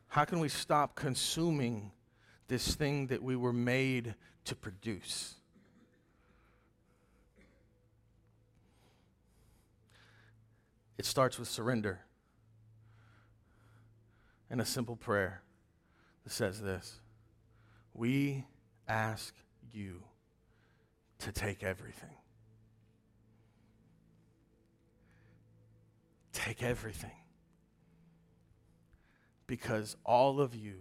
How 0.08 0.26
can 0.26 0.40
we 0.40 0.50
stop 0.50 0.94
consuming 0.94 1.90
this 2.48 2.74
thing 2.74 3.06
that 3.06 3.22
we 3.22 3.34
were 3.34 3.54
made 3.54 4.14
to 4.44 4.54
produce? 4.54 5.38
It 10.98 11.06
starts 11.06 11.38
with 11.38 11.48
surrender 11.48 12.00
and 14.50 14.61
a 14.61 14.64
simple 14.64 14.96
prayer 14.96 15.42
that 16.24 16.32
says 16.32 16.61
this 16.61 17.00
We 17.94 18.44
ask 18.88 19.34
you 19.72 20.02
to 21.20 21.32
take 21.32 21.62
everything. 21.62 22.16
Take 26.32 26.62
everything. 26.62 27.11
Because 29.46 29.96
all 30.04 30.40
of 30.40 30.54
you 30.54 30.80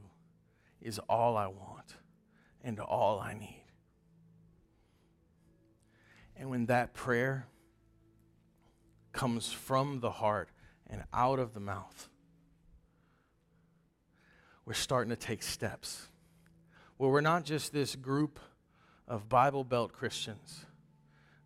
is 0.81 0.99
all 1.09 1.37
I 1.37 1.47
want 1.47 1.95
and 2.63 2.79
all 2.79 3.19
I 3.19 3.33
need. 3.33 3.63
And 6.35 6.49
when 6.49 6.65
that 6.67 6.93
prayer 6.93 7.47
comes 9.17 9.51
from 9.51 9.99
the 9.99 10.11
heart 10.11 10.49
and 10.85 11.03
out 11.11 11.39
of 11.39 11.55
the 11.55 11.59
mouth, 11.59 12.07
we're 14.63 14.73
starting 14.73 15.09
to 15.09 15.15
take 15.15 15.41
steps 15.41 16.05
where 16.97 17.09
we're 17.09 17.19
not 17.19 17.43
just 17.43 17.73
this 17.73 17.95
group 17.95 18.39
of 19.07 19.27
Bible 19.27 19.63
Belt 19.63 19.91
Christians. 19.91 20.67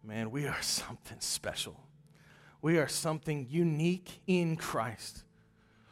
Man, 0.04 0.32
we 0.32 0.48
are 0.48 0.58
something 0.62 1.20
special. 1.22 1.80
We 2.62 2.78
are 2.78 2.90
something 2.90 3.48
unique 3.50 4.20
in 4.28 4.58
Christ. 4.58 5.24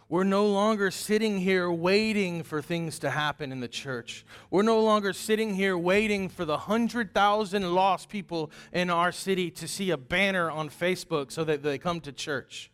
We're 0.10 0.24
no 0.24 0.48
longer 0.48 0.90
sitting 0.90 1.38
here 1.38 1.72
waiting 1.72 2.42
for 2.42 2.64
things 2.64 2.98
to 3.00 3.12
happen 3.12 3.52
in 3.52 3.60
the 3.60 3.68
church. 3.68 4.26
We're 4.50 4.64
no 4.64 4.82
longer 4.82 5.14
sitting 5.14 5.54
here 5.54 5.78
waiting 5.78 6.30
for 6.30 6.46
the 6.46 6.54
100,000 6.54 7.76
lost 7.76 8.10
people 8.10 8.50
in 8.74 8.90
our 8.90 9.12
city 9.12 9.52
to 9.52 9.68
see 9.68 9.92
a 9.92 9.98
banner 9.98 10.50
on 10.50 10.70
Facebook 10.70 11.32
so 11.32 11.44
that 11.44 11.62
they 11.62 11.78
come 11.78 12.02
to 12.02 12.12
church. 12.12 12.72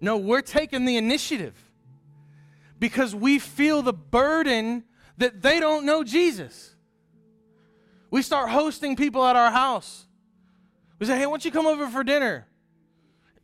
No, 0.00 0.16
we're 0.16 0.40
taking 0.40 0.84
the 0.84 0.96
initiative 0.96 1.54
because 2.78 3.12
we 3.12 3.40
feel 3.40 3.82
the 3.82 3.92
burden 3.92 4.84
that 5.18 5.42
they 5.42 5.58
don't 5.58 5.84
know 5.84 6.04
Jesus. 6.04 6.76
We 8.08 8.22
start 8.22 8.50
hosting 8.50 8.94
people 8.94 9.24
at 9.24 9.34
our 9.34 9.50
house. 9.50 10.06
We 11.00 11.06
say, 11.06 11.18
hey, 11.18 11.26
why 11.26 11.32
don't 11.32 11.44
you 11.44 11.50
come 11.50 11.66
over 11.66 11.88
for 11.88 12.04
dinner? 12.04 12.46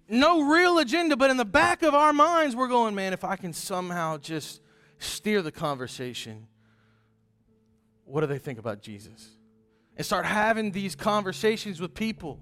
No 0.09 0.43
real 0.51 0.79
agenda, 0.79 1.17
but 1.17 1.31
in 1.31 1.37
the 1.37 1.45
back 1.45 1.83
of 1.83 1.95
our 1.95 2.13
minds, 2.13 2.57
we're 2.57 2.69
going, 2.69 2.95
man, 2.95 3.13
if 3.13 3.25
I 3.25 3.37
can 3.37 3.53
somehow 3.53 4.19
just 4.19 4.61
steer 4.99 5.43
the 5.43 5.53
conversation, 5.53 6.47
what 8.05 8.23
do 8.23 8.27
they 8.27 8.39
think 8.39 8.59
about 8.59 8.81
Jesus? 8.81 9.29
And 9.97 10.07
start 10.07 10.25
having 10.25 10.73
these 10.73 10.95
conversations 10.95 11.81
with 11.81 11.95
people. 11.95 12.41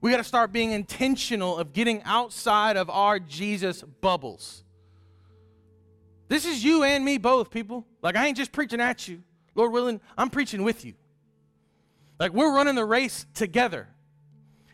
We 0.00 0.10
got 0.10 0.18
to 0.18 0.24
start 0.24 0.52
being 0.52 0.72
intentional 0.72 1.56
of 1.56 1.72
getting 1.72 2.02
outside 2.04 2.76
of 2.76 2.90
our 2.90 3.18
Jesus 3.18 3.82
bubbles. 3.82 4.64
This 6.28 6.44
is 6.44 6.64
you 6.64 6.82
and 6.82 7.04
me 7.04 7.18
both, 7.18 7.50
people. 7.50 7.86
Like, 8.02 8.16
I 8.16 8.26
ain't 8.26 8.36
just 8.36 8.52
preaching 8.52 8.80
at 8.80 9.06
you. 9.06 9.22
Lord 9.54 9.72
willing, 9.72 10.00
I'm 10.18 10.30
preaching 10.30 10.64
with 10.64 10.84
you. 10.84 10.94
Like, 12.18 12.32
we're 12.32 12.54
running 12.54 12.74
the 12.74 12.84
race 12.84 13.26
together. 13.34 13.88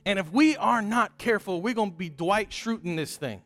And 0.04 0.18
if 0.18 0.32
we 0.32 0.56
are 0.56 0.82
not 0.82 1.18
careful, 1.18 1.62
we're 1.62 1.74
going 1.74 1.92
to 1.92 1.96
be 1.96 2.08
Dwight 2.08 2.50
Schrute 2.50 2.84
in 2.84 2.96
this 2.96 3.16
thing. 3.16 3.42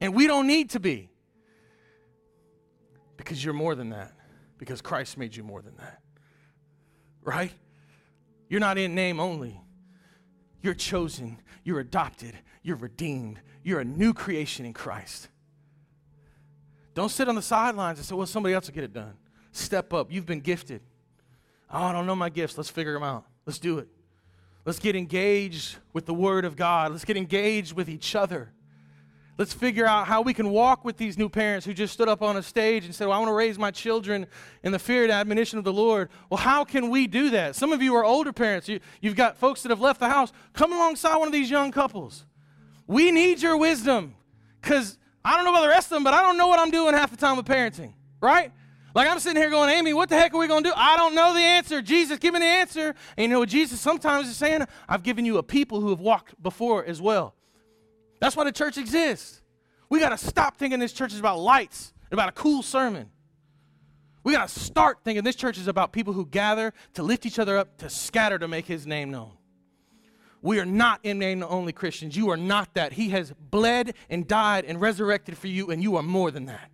And 0.00 0.14
we 0.14 0.26
don't 0.26 0.46
need 0.46 0.70
to 0.70 0.80
be. 0.80 1.10
Because 3.16 3.44
you're 3.44 3.54
more 3.54 3.74
than 3.74 3.90
that. 3.90 4.12
Because 4.58 4.80
Christ 4.80 5.18
made 5.18 5.34
you 5.34 5.42
more 5.42 5.62
than 5.62 5.76
that. 5.76 6.00
Right? 7.22 7.52
You're 8.48 8.60
not 8.60 8.78
in 8.78 8.94
name 8.94 9.18
only. 9.18 9.60
You're 10.62 10.74
chosen. 10.74 11.38
You're 11.64 11.80
adopted. 11.80 12.34
You're 12.62 12.76
redeemed. 12.76 13.40
You're 13.62 13.80
a 13.80 13.84
new 13.84 14.12
creation 14.12 14.66
in 14.66 14.72
Christ. 14.72 15.28
Don't 16.94 17.10
sit 17.10 17.28
on 17.28 17.34
the 17.34 17.42
sidelines 17.42 17.98
and 17.98 18.06
say, 18.06 18.14
well, 18.14 18.26
somebody 18.26 18.54
else 18.54 18.68
will 18.68 18.74
get 18.74 18.84
it 18.84 18.92
done. 18.92 19.14
Step 19.52 19.92
up. 19.92 20.12
You've 20.12 20.26
been 20.26 20.40
gifted. 20.40 20.82
Oh, 21.72 21.82
I 21.82 21.92
don't 21.92 22.06
know 22.06 22.14
my 22.14 22.28
gifts. 22.28 22.56
Let's 22.56 22.70
figure 22.70 22.92
them 22.92 23.02
out. 23.02 23.24
Let's 23.46 23.58
do 23.58 23.78
it. 23.78 23.88
Let's 24.64 24.78
get 24.78 24.96
engaged 24.96 25.76
with 25.92 26.06
the 26.06 26.14
Word 26.14 26.44
of 26.44 26.56
God. 26.56 26.92
Let's 26.92 27.04
get 27.04 27.16
engaged 27.16 27.74
with 27.74 27.88
each 27.88 28.14
other. 28.14 28.52
Let's 29.36 29.52
figure 29.52 29.84
out 29.84 30.06
how 30.06 30.22
we 30.22 30.32
can 30.32 30.50
walk 30.50 30.84
with 30.84 30.96
these 30.96 31.18
new 31.18 31.28
parents 31.28 31.66
who 31.66 31.74
just 31.74 31.92
stood 31.92 32.08
up 32.08 32.22
on 32.22 32.36
a 32.36 32.42
stage 32.42 32.84
and 32.84 32.94
said, 32.94 33.08
well, 33.08 33.16
I 33.16 33.18
want 33.18 33.30
to 33.30 33.34
raise 33.34 33.58
my 33.58 33.72
children 33.72 34.26
in 34.62 34.70
the 34.70 34.78
fear 34.78 35.02
and 35.02 35.10
admonition 35.10 35.58
of 35.58 35.64
the 35.64 35.72
Lord. 35.72 36.08
Well, 36.30 36.38
how 36.38 36.64
can 36.64 36.88
we 36.88 37.08
do 37.08 37.30
that? 37.30 37.56
Some 37.56 37.72
of 37.72 37.82
you 37.82 37.96
are 37.96 38.04
older 38.04 38.32
parents. 38.32 38.68
You, 38.68 38.78
you've 39.00 39.16
got 39.16 39.36
folks 39.36 39.62
that 39.62 39.70
have 39.70 39.80
left 39.80 39.98
the 39.98 40.08
house. 40.08 40.32
Come 40.52 40.72
alongside 40.72 41.16
one 41.16 41.26
of 41.26 41.32
these 41.32 41.50
young 41.50 41.72
couples. 41.72 42.24
We 42.86 43.10
need 43.10 43.42
your 43.42 43.56
wisdom 43.56 44.14
because 44.62 44.98
I 45.24 45.34
don't 45.34 45.44
know 45.44 45.50
about 45.50 45.62
the 45.62 45.68
rest 45.68 45.86
of 45.86 45.96
them, 45.96 46.04
but 46.04 46.14
I 46.14 46.22
don't 46.22 46.38
know 46.38 46.46
what 46.46 46.60
I'm 46.60 46.70
doing 46.70 46.94
half 46.94 47.10
the 47.10 47.16
time 47.16 47.36
with 47.36 47.46
parenting, 47.46 47.94
right? 48.20 48.52
Like 48.94 49.08
I'm 49.08 49.18
sitting 49.18 49.42
here 49.42 49.50
going, 49.50 49.70
Amy, 49.70 49.92
what 49.92 50.08
the 50.08 50.16
heck 50.16 50.32
are 50.32 50.38
we 50.38 50.46
going 50.46 50.62
to 50.62 50.70
do? 50.70 50.74
I 50.76 50.96
don't 50.96 51.16
know 51.16 51.34
the 51.34 51.40
answer. 51.40 51.82
Jesus, 51.82 52.18
give 52.18 52.32
me 52.32 52.40
the 52.40 52.46
answer. 52.46 52.94
And 53.16 53.24
you 53.24 53.28
know 53.28 53.40
what 53.40 53.48
Jesus 53.48 53.80
sometimes 53.80 54.28
is 54.28 54.36
saying? 54.36 54.64
I've 54.88 55.02
given 55.02 55.24
you 55.24 55.38
a 55.38 55.42
people 55.42 55.80
who 55.80 55.90
have 55.90 55.98
walked 55.98 56.40
before 56.40 56.84
as 56.84 57.02
well. 57.02 57.34
That's 58.20 58.36
why 58.36 58.44
the 58.44 58.52
church 58.52 58.78
exists. 58.78 59.42
We 59.88 59.98
got 59.98 60.10
to 60.10 60.18
stop 60.18 60.56
thinking 60.56 60.78
this 60.78 60.92
church 60.92 61.12
is 61.12 61.18
about 61.18 61.40
lights, 61.40 61.92
about 62.12 62.28
a 62.28 62.32
cool 62.32 62.62
sermon. 62.62 63.10
We 64.22 64.32
got 64.32 64.48
to 64.48 64.60
start 64.60 64.98
thinking 65.04 65.24
this 65.24 65.36
church 65.36 65.58
is 65.58 65.66
about 65.66 65.92
people 65.92 66.12
who 66.12 66.24
gather 66.24 66.72
to 66.94 67.02
lift 67.02 67.26
each 67.26 67.40
other 67.40 67.58
up, 67.58 67.76
to 67.78 67.90
scatter 67.90 68.38
to 68.38 68.46
make 68.46 68.66
his 68.66 68.86
name 68.86 69.10
known. 69.10 69.32
We 70.40 70.60
are 70.60 70.64
not 70.64 71.00
in 71.02 71.18
name 71.18 71.42
only 71.42 71.72
Christians. 71.72 72.16
You 72.16 72.30
are 72.30 72.36
not 72.36 72.74
that. 72.74 72.92
He 72.92 73.08
has 73.10 73.32
bled 73.32 73.94
and 74.08 74.28
died 74.28 74.64
and 74.66 74.80
resurrected 74.80 75.36
for 75.36 75.48
you, 75.48 75.70
and 75.70 75.82
you 75.82 75.96
are 75.96 76.02
more 76.02 76.30
than 76.30 76.46
that. 76.46 76.70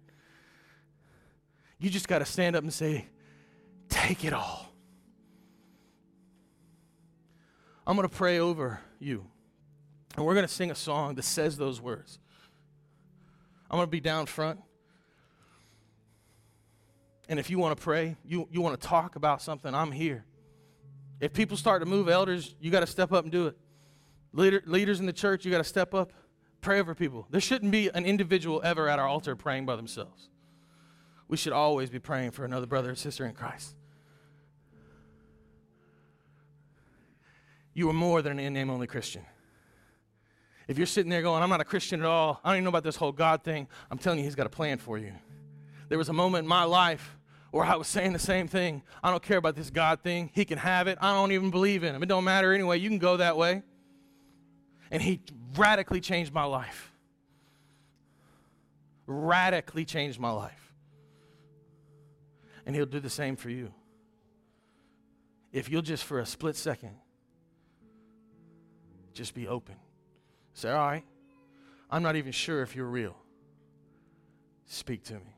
You 1.81 1.89
just 1.89 2.07
got 2.07 2.19
to 2.19 2.27
stand 2.27 2.55
up 2.55 2.63
and 2.63 2.73
say, 2.73 3.07
Take 3.89 4.25
it 4.25 4.33
all. 4.33 4.69
I'm 7.87 7.97
going 7.97 8.09
to 8.09 8.15
pray 8.15 8.39
over 8.39 8.81
you. 9.01 9.27
And 10.17 10.25
we're 10.25 10.35
going 10.35 10.47
to 10.47 10.53
sing 10.53 10.71
a 10.71 10.77
song 10.77 11.17
that 11.17 11.25
says 11.25 11.57
those 11.57 11.81
words. 11.81 12.19
I'm 13.69 13.77
going 13.77 13.87
to 13.87 13.91
be 13.91 14.01
down 14.01 14.27
front. 14.27 14.61
And 17.29 17.41
if 17.41 17.51
you 17.51 17.59
want 17.59 17.77
to 17.77 17.83
pray, 17.83 18.17
you, 18.25 18.49
you 18.51 18.61
want 18.61 18.81
to 18.81 18.87
talk 18.87 19.17
about 19.17 19.41
something, 19.41 19.75
I'm 19.75 19.91
here. 19.91 20.25
If 21.21 21.33
people 21.33 21.57
start 21.57 21.83
to 21.83 21.87
move, 21.87 22.09
elders, 22.09 22.55
you 22.61 22.71
got 22.71 22.81
to 22.81 22.87
step 22.87 23.13
up 23.13 23.25
and 23.25 23.33
do 23.33 23.47
it. 23.49 23.57
Leader, 24.33 24.63
leaders 24.67 25.01
in 25.01 25.07
the 25.07 25.13
church, 25.13 25.45
you 25.45 25.51
got 25.51 25.59
to 25.59 25.65
step 25.65 25.95
up, 25.95 26.13
pray 26.61 26.81
over 26.81 26.95
people. 26.95 27.27
There 27.31 27.41
shouldn't 27.41 27.73
be 27.73 27.89
an 27.89 28.05
individual 28.05 28.61
ever 28.63 28.89
at 28.89 28.99
our 28.99 29.07
altar 29.07 29.35
praying 29.35 29.67
by 29.67 29.77
themselves 29.77 30.29
we 31.31 31.37
should 31.37 31.53
always 31.53 31.89
be 31.89 32.01
praying 32.01 32.33
for 32.33 32.45
another 32.45 32.67
brother 32.67 32.91
or 32.91 32.95
sister 32.97 33.25
in 33.25 33.35
Christ. 33.35 33.77
You 37.73 37.89
are 37.89 37.95
more 37.95 38.21
than 38.21 38.33
an 38.33 38.41
in 38.41 38.53
name 38.53 38.69
only 38.69 38.89
Christian. 38.89 39.25
If 40.67 40.77
you're 40.77 40.89
sitting 40.89 41.09
there 41.09 41.23
going, 41.23 41.41
I'm 41.41 41.49
not 41.49 41.61
a 41.61 41.65
Christian 41.65 42.01
at 42.01 42.07
all, 42.07 42.41
I 42.43 42.49
don't 42.49 42.57
even 42.57 42.65
know 42.65 42.71
about 42.71 42.83
this 42.83 42.97
whole 42.97 43.13
God 43.13 43.45
thing, 43.45 43.69
I'm 43.93 43.99
telling 43.99 44.19
you, 44.19 44.25
He's 44.25 44.35
got 44.35 44.47
a 44.47 44.51
plan 44.51 44.79
for 44.79 44.99
you. 44.99 45.13
There 45.89 45.99
was 45.99 46.09
a 46.09 46.13
moment 46.13 46.45
in 46.45 46.49
my 46.49 46.65
life 46.65 47.17
where 47.53 47.65
I 47.65 47.77
was 47.77 47.87
saying 47.87 48.13
the 48.13 48.19
same 48.19 48.49
thing. 48.49 48.83
I 49.03 49.11
don't 49.11 49.23
care 49.23 49.39
about 49.39 49.55
this 49.55 49.71
God 49.71 50.01
thing. 50.03 50.31
He 50.35 50.45
can 50.45 50.59
have 50.59 50.89
it. 50.89 50.99
I 51.01 51.13
don't 51.13 51.31
even 51.31 51.51
believe 51.51 51.85
in 51.85 51.95
Him. 51.95 52.03
It 52.03 52.07
don't 52.07 52.25
matter 52.25 52.53
anyway. 52.53 52.79
You 52.79 52.89
can 52.89 52.99
go 52.99 53.19
that 53.19 53.37
way. 53.37 53.63
And 54.91 55.01
He 55.01 55.21
radically 55.57 56.01
changed 56.01 56.33
my 56.33 56.45
life. 56.45 56.93
Radically 59.07 59.85
changed 59.85 60.19
my 60.19 60.33
life. 60.33 60.70
And 62.71 62.77
He'll 62.77 62.87
do 62.87 63.01
the 63.01 63.11
same 63.11 63.35
for 63.35 63.51
you. 63.51 63.75
If 65.53 65.69
you'll 65.69 65.83
just 65.83 66.05
for 66.05 66.21
a 66.21 66.25
split 66.25 66.55
second, 66.55 66.95
just 69.13 69.35
be 69.35 69.49
open. 69.49 69.75
Say, 70.55 70.71
all 70.71 70.87
right, 70.87 71.03
I'm 71.91 72.05
not 72.05 72.15
even 72.15 72.31
sure 72.31 72.63
if 72.63 72.77
you're 72.77 72.87
real. 72.87 73.17
Speak 74.67 75.03
to 75.07 75.15
me. 75.15 75.35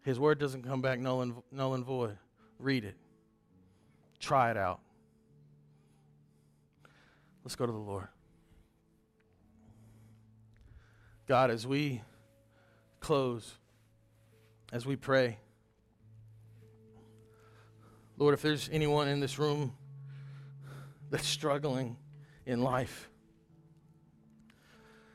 His 0.00 0.18
word 0.18 0.38
doesn't 0.38 0.62
come 0.62 0.80
back 0.80 0.98
null 0.98 1.20
and, 1.20 1.34
null 1.52 1.74
and 1.74 1.84
void. 1.84 2.16
Read 2.58 2.86
it. 2.86 2.96
Try 4.18 4.50
it 4.50 4.56
out. 4.56 4.80
Let's 7.44 7.54
go 7.54 7.66
to 7.66 7.72
the 7.72 7.76
Lord. 7.76 8.08
God, 11.28 11.50
as 11.50 11.66
we 11.66 12.00
close, 12.98 13.58
as 14.72 14.86
we 14.86 14.96
pray. 14.96 15.38
Lord, 18.16 18.34
if 18.34 18.42
there's 18.42 18.70
anyone 18.72 19.08
in 19.08 19.20
this 19.20 19.38
room 19.38 19.74
that's 21.10 21.26
struggling 21.26 21.96
in 22.46 22.62
life, 22.62 23.10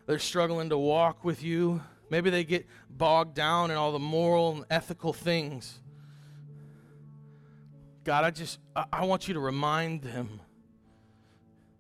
they're 0.06 0.20
struggling 0.20 0.70
to 0.70 0.78
walk 0.78 1.26
with 1.26 1.44
you. 1.44 1.82
Maybe 2.10 2.30
they 2.30 2.44
get 2.44 2.66
bogged 2.90 3.34
down 3.34 3.72
in 3.72 3.78
all 3.78 3.92
the 3.92 4.00
moral 4.00 4.56
and 4.56 4.66
ethical 4.70 5.12
things. 5.12 5.80
God, 8.04 8.24
I 8.24 8.32
just 8.32 8.60
I 8.94 9.04
want 9.04 9.28
you 9.28 9.34
to 9.34 9.40
remind 9.40 10.04
them 10.04 10.40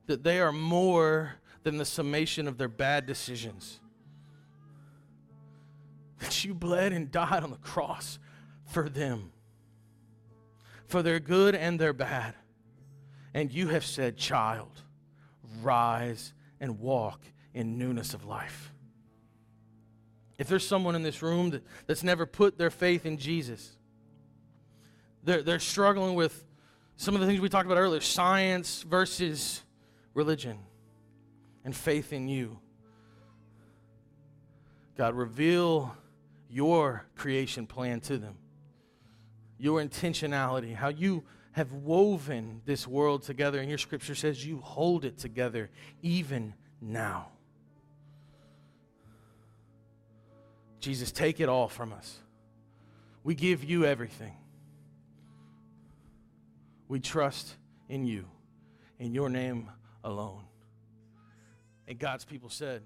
that 0.08 0.24
they 0.24 0.40
are 0.42 0.52
more 0.52 1.36
than 1.64 1.78
the 1.78 1.86
summation 1.86 2.48
of 2.48 2.58
their 2.58 2.68
bad 2.68 3.06
decisions 3.06 3.80
that 6.20 6.44
you 6.44 6.54
bled 6.54 6.94
and 6.94 7.12
died 7.12 7.44
on 7.44 7.52
the 7.52 7.58
cross 7.58 8.20
for 8.66 8.90
them, 8.90 9.32
for 10.86 11.02
their 11.02 11.20
good 11.20 11.56
and 11.56 11.80
their 11.80 11.94
bad. 11.94 12.36
And 13.34 13.52
you 13.52 13.68
have 13.70 13.86
said, 13.86 14.18
Child, 14.18 14.82
rise 15.62 16.34
and 16.60 16.80
walk 16.80 17.22
in 17.54 17.78
newness 17.78 18.14
of 18.14 18.26
life. 18.26 18.72
If 20.38 20.48
there's 20.48 20.68
someone 20.68 20.96
in 20.96 21.04
this 21.04 21.22
room 21.22 21.50
that, 21.52 21.64
that's 21.88 22.04
never 22.04 22.26
put 22.26 22.58
their 22.58 22.70
faith 22.70 23.06
in 23.06 23.18
Jesus, 23.18 23.76
they're, 25.24 25.42
they're 25.42 25.60
struggling 25.60 26.16
with 26.16 26.46
some 26.96 27.16
of 27.16 27.22
the 27.22 27.28
things 27.28 27.40
we 27.40 27.50
talked 27.50 27.66
about 27.66 27.78
earlier 27.78 28.02
science 28.02 28.84
versus 28.84 29.62
religion 30.14 30.58
and 31.64 31.76
faith 31.76 32.14
in 32.14 32.28
you. 32.28 32.60
God, 34.98 35.16
reveal 35.16 35.96
your 36.50 37.06
creation 37.16 37.68
plan 37.68 38.00
to 38.02 38.18
them, 38.18 38.38
your 39.58 39.84
intentionality, 39.84 40.76
how 40.76 40.90
you 40.90 41.24
have 41.52 41.72
woven 41.74 42.62
this 42.66 42.88
world 42.88 43.24
together. 43.24 43.60
And 43.60 43.68
your 43.68 43.80
scripture 43.80 44.14
says 44.14 44.46
you 44.46 44.60
hold 44.60 45.06
it 45.06 45.18
together 45.18 45.70
even 46.04 46.54
now. 46.80 47.30
Jesus, 50.80 51.12
take 51.12 51.40
it 51.40 51.50
all 51.50 51.68
from 51.68 51.92
us. 51.92 52.20
We 53.24 53.34
give 53.34 53.64
you 53.64 53.86
everything. 53.86 54.38
We 56.88 57.00
trust 57.00 57.56
in 57.90 58.06
you, 58.06 58.26
in 59.00 59.14
your 59.14 59.30
name 59.30 59.70
alone. 60.04 60.44
And 61.88 61.98
God's 61.98 62.24
people 62.24 62.50
said, 62.50 62.84